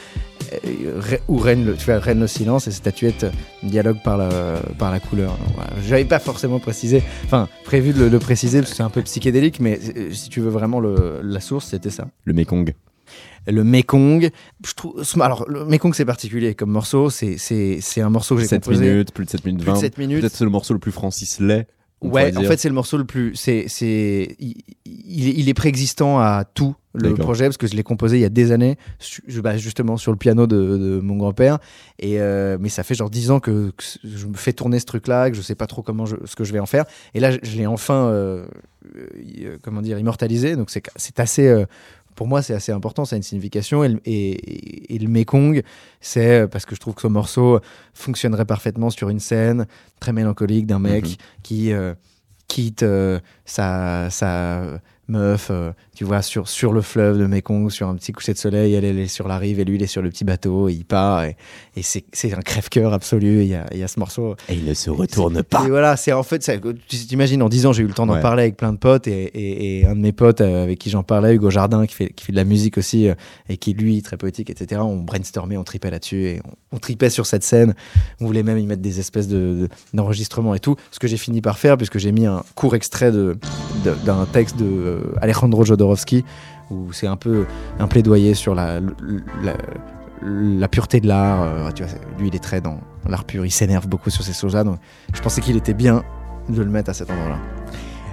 [0.53, 3.31] euh, où règne le, tu vois, règne le silence, et ces statuettes euh,
[3.63, 4.29] dialoguent par la,
[4.77, 5.37] par la couleur.
[5.55, 5.71] Voilà.
[5.87, 9.01] J'avais pas forcément précisé, enfin prévu de le, le préciser parce que c'est un peu
[9.01, 12.07] psychédélique, mais euh, si tu veux vraiment le, la source, c'était ça.
[12.23, 12.73] Le Mekong.
[13.49, 14.29] Le Mekong,
[14.65, 18.41] je trouve, alors le Mekong c'est particulier comme morceau, c'est c'est c'est un morceau que
[18.41, 18.89] j'ai 7 composé.
[18.89, 19.79] minutes, plus de 7 minutes Plus de 20.
[19.79, 20.19] sept minutes.
[20.19, 21.65] Peut-être c'est le morceau le plus Francis Lay.
[22.01, 23.35] Ouais, en fait, c'est le morceau le plus.
[23.35, 28.17] C'est, c'est, il, il est, préexistant à tout le projet parce que je l'ai composé
[28.17, 31.57] il y a des années, su- bah, justement sur le piano de, de mon grand-père.
[31.99, 34.85] Et euh, mais ça fait genre 10 ans que, que je me fais tourner ce
[34.85, 36.85] truc-là, que je sais pas trop comment je, ce que je vais en faire.
[37.15, 38.45] Et là, je, je l'ai enfin, euh,
[38.95, 40.55] euh, comment dire, immortalisé.
[40.55, 41.65] Donc c'est, c'est assez.
[42.17, 43.83] Pour moi, c'est assez important, ça a une signification.
[43.85, 45.61] Et, le- et, et- et le Mekong,
[46.01, 47.59] c'est euh, parce que je trouve que ce morceau
[47.93, 49.67] fonctionnerait parfaitement sur une scène
[50.01, 51.15] très mélancolique d'un mec Mhm.
[51.43, 51.93] qui euh,
[52.49, 55.51] quitte euh, sa, sa meuf,
[55.97, 58.85] tu vois, sur, sur le fleuve de Mekong, sur un petit coucher de soleil, elle,
[58.85, 60.85] elle est sur la rive et lui, il est sur le petit bateau, et il
[60.85, 61.35] part, et,
[61.75, 63.41] et c'est c'est un crève-cœur absolu.
[63.41, 64.35] Il y a, il y a ce morceau.
[64.47, 65.65] Et il ne se retourne pas.
[65.65, 68.05] Et voilà, c'est en fait, ça- tu t'imagines, en 10 ans, j'ai eu le temps
[68.05, 68.21] d'en Ouais.
[68.21, 70.91] parler avec plein de potes, et, et- et un de mes potes euh, avec qui
[70.91, 73.15] j'en parlais, Hugo Jardin, qui fait, qui fait de la musique aussi, euh,
[73.49, 76.41] et qui, lui, très poétique, etc., on brainstormait, on tripait là-dessus, et
[76.71, 77.73] on, on tripait sur cette scène.
[78.21, 81.17] On voulait même y mettre des espèces de, de- d'enregistrements et tout, ce que j'ai
[81.17, 83.35] fini par faire, puisque j'ai mis un court extrait de,
[83.83, 86.25] de- d'un texte de euh, Alejandro Jodorowsky,
[86.71, 87.45] où c'est un peu
[87.79, 88.79] un plaidoyer sur la,
[89.41, 89.53] la,
[90.21, 91.41] la pureté de l'art.
[91.43, 94.23] euh, tu vois, c'est- lui, il est très dans l'art pur, il s'énerve beaucoup sur
[94.23, 94.77] ces choses-là, donc
[95.13, 96.03] je pensais qu'il était bien
[96.49, 97.37] de le mettre à cet endroit-là.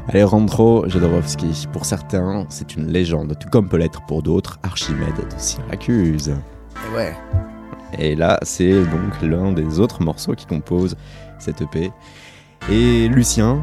[0.08, 5.24] Alejandro Jodorowsky, pour certains, c'est une légende, tout comme peut l'être pour d'autres Archimède de
[5.38, 6.28] Syracuse.
[6.28, 7.14] Et ouais.
[7.98, 10.96] Et là, c'est donc l'un des autres morceaux qui composent
[11.38, 11.90] cette EP.
[12.70, 13.60] Et Lucien,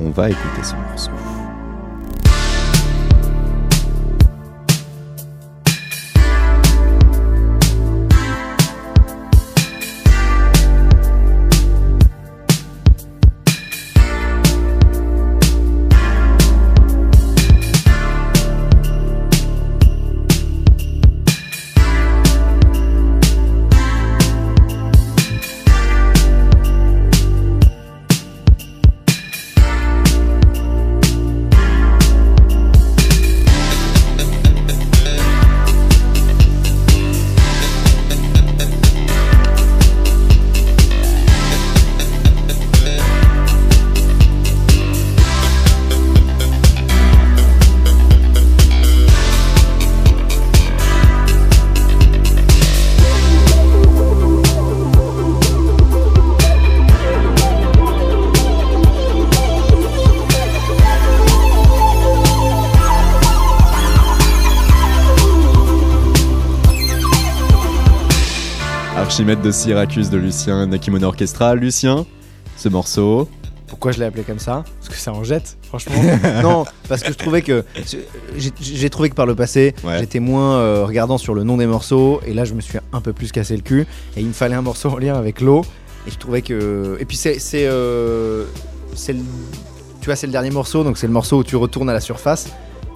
[0.00, 1.10] on va écouter ce morceau.
[69.18, 71.56] De Syracuse de Lucien, Nakimono Orchestra.
[71.56, 72.06] Lucien,
[72.56, 73.28] ce morceau,
[73.66, 74.62] Pourquoi je l'ai appelé comme ça?
[74.78, 75.96] Parce que ça en jette, franchement.
[76.42, 77.64] non, parce que je trouvais que.
[78.60, 79.98] J'ai trouvé que par le passé, Ouais.
[79.98, 83.00] j'étais moins euh, regardant sur le nom des morceaux, et là, je me suis un
[83.00, 85.62] peu plus cassé le cul, et il me fallait un morceau en lien avec l'eau.
[86.06, 86.96] Et je trouvais que.
[87.00, 87.40] Et puis c'est.
[87.40, 88.44] c'est, euh,
[89.08, 89.14] le-
[90.00, 92.00] Tu vois, c'est le dernier morceau, donc c'est le morceau où tu retournes à la
[92.00, 92.50] surface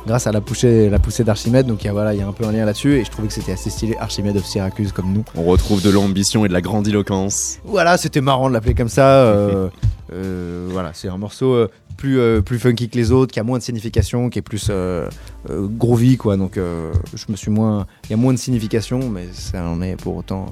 [0.06, 1.66] grâce à la poussée, la poussée d'Archimède.
[1.66, 2.98] Donc il y, a, voilà, il y a un peu un lien là-dessus.
[2.98, 5.24] Et je trouvais que c'était assez stylé, Archimède of Syracuse comme nous.
[5.34, 7.58] On retrouve de l'ambition et de la grandiloquence.
[7.64, 9.06] Voilà, c'était marrant de l'appeler comme ça.
[9.24, 9.68] euh,
[10.12, 13.58] euh, voilà, c'est un morceau euh, plus, plus funky que les autres, qui a moins
[13.58, 15.08] de signification, qui est plus euh,
[15.48, 16.36] groovy, quoi.
[16.36, 17.86] Donc, je me suis moins.
[18.04, 20.46] Il y a moins de signification, mais ça en est pour autant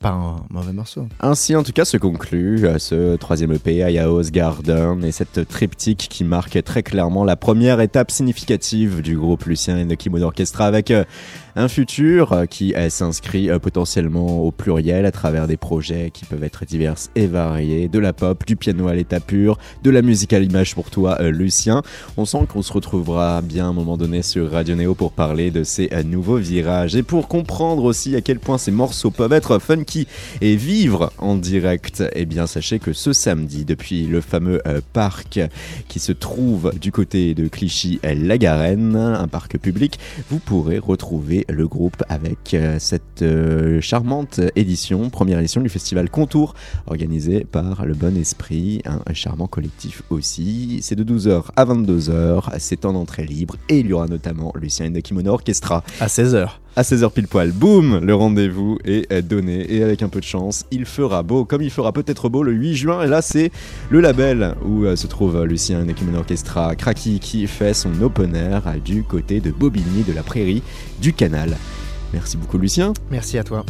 [0.00, 1.06] pas un mauvais morceau.
[1.20, 6.08] Ainsi, en tout cas, se conclut euh, ce troisième EP, Ayaos Garden, et cette triptyque
[6.10, 10.66] qui marque très clairement la première étape significative du groupe Lucien et the Kimono Orchestra
[10.66, 11.04] avec euh,
[11.56, 16.24] un futur euh, qui euh, s'inscrit euh, potentiellement au pluriel à travers des projets qui
[16.24, 20.02] peuvent être divers et variés, de la pop, du piano à l'état pur, de la
[20.02, 21.82] musique à l'image pour toi, Lucien.
[22.16, 25.50] On sent qu'on se retrouvera bien à un moment donné sur Radio Néo pour parler
[25.50, 29.58] de ces nouveaux virages et pour comprendre aussi à quel point ces morceaux peuvent être
[29.58, 30.06] funky
[30.40, 32.02] et vivre en direct.
[32.14, 34.60] Eh bien, sachez que ce samedi, depuis le fameux
[34.92, 35.40] parc
[35.88, 39.98] qui se trouve du côté de Clichy-la-Garenne, un parc public,
[40.28, 46.10] vous pourrez retrouver le groupe avec euh, cette euh, charmante édition, première édition du festival
[46.10, 46.54] Contour,
[46.86, 50.80] organisé par Le Bon Esprit, un charmant collectif aussi.
[50.82, 54.92] C'est de 12h à 22h, c'est en entrée libre et il y aura notamment Lucien
[54.94, 56.48] et Kimono Orchestra À 16h.
[56.76, 57.52] À 16h pile poil.
[57.52, 61.62] Boum Le rendez-vous est donné et avec un peu de chance, il fera beau, comme
[61.62, 63.02] il fera peut-être beau le 8 juin.
[63.02, 63.50] Et là, c'est
[63.90, 68.62] le label où euh, se trouve Lucien Nekimono Orchestra Kraki qui fait son open air
[68.66, 70.62] euh, du côté de Bobigny, de la Prairie,
[71.00, 71.56] du Canal.
[72.12, 72.92] Merci beaucoup, Lucien.
[73.10, 73.64] Merci à toi.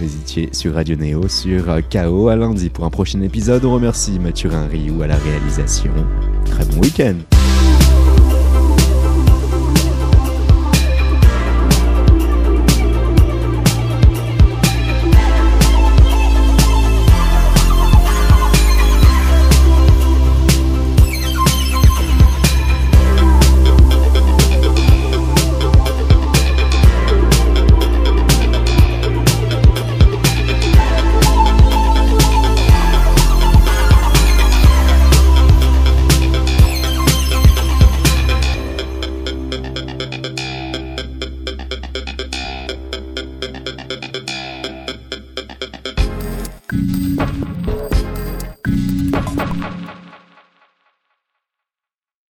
[0.00, 3.64] Vous étiez sur Radio Néo, sur euh, KO à lundi pour un prochain épisode.
[3.64, 5.92] On remercie Mathieu Rinry ou à la réalisation.
[6.44, 7.14] Très bon week-end.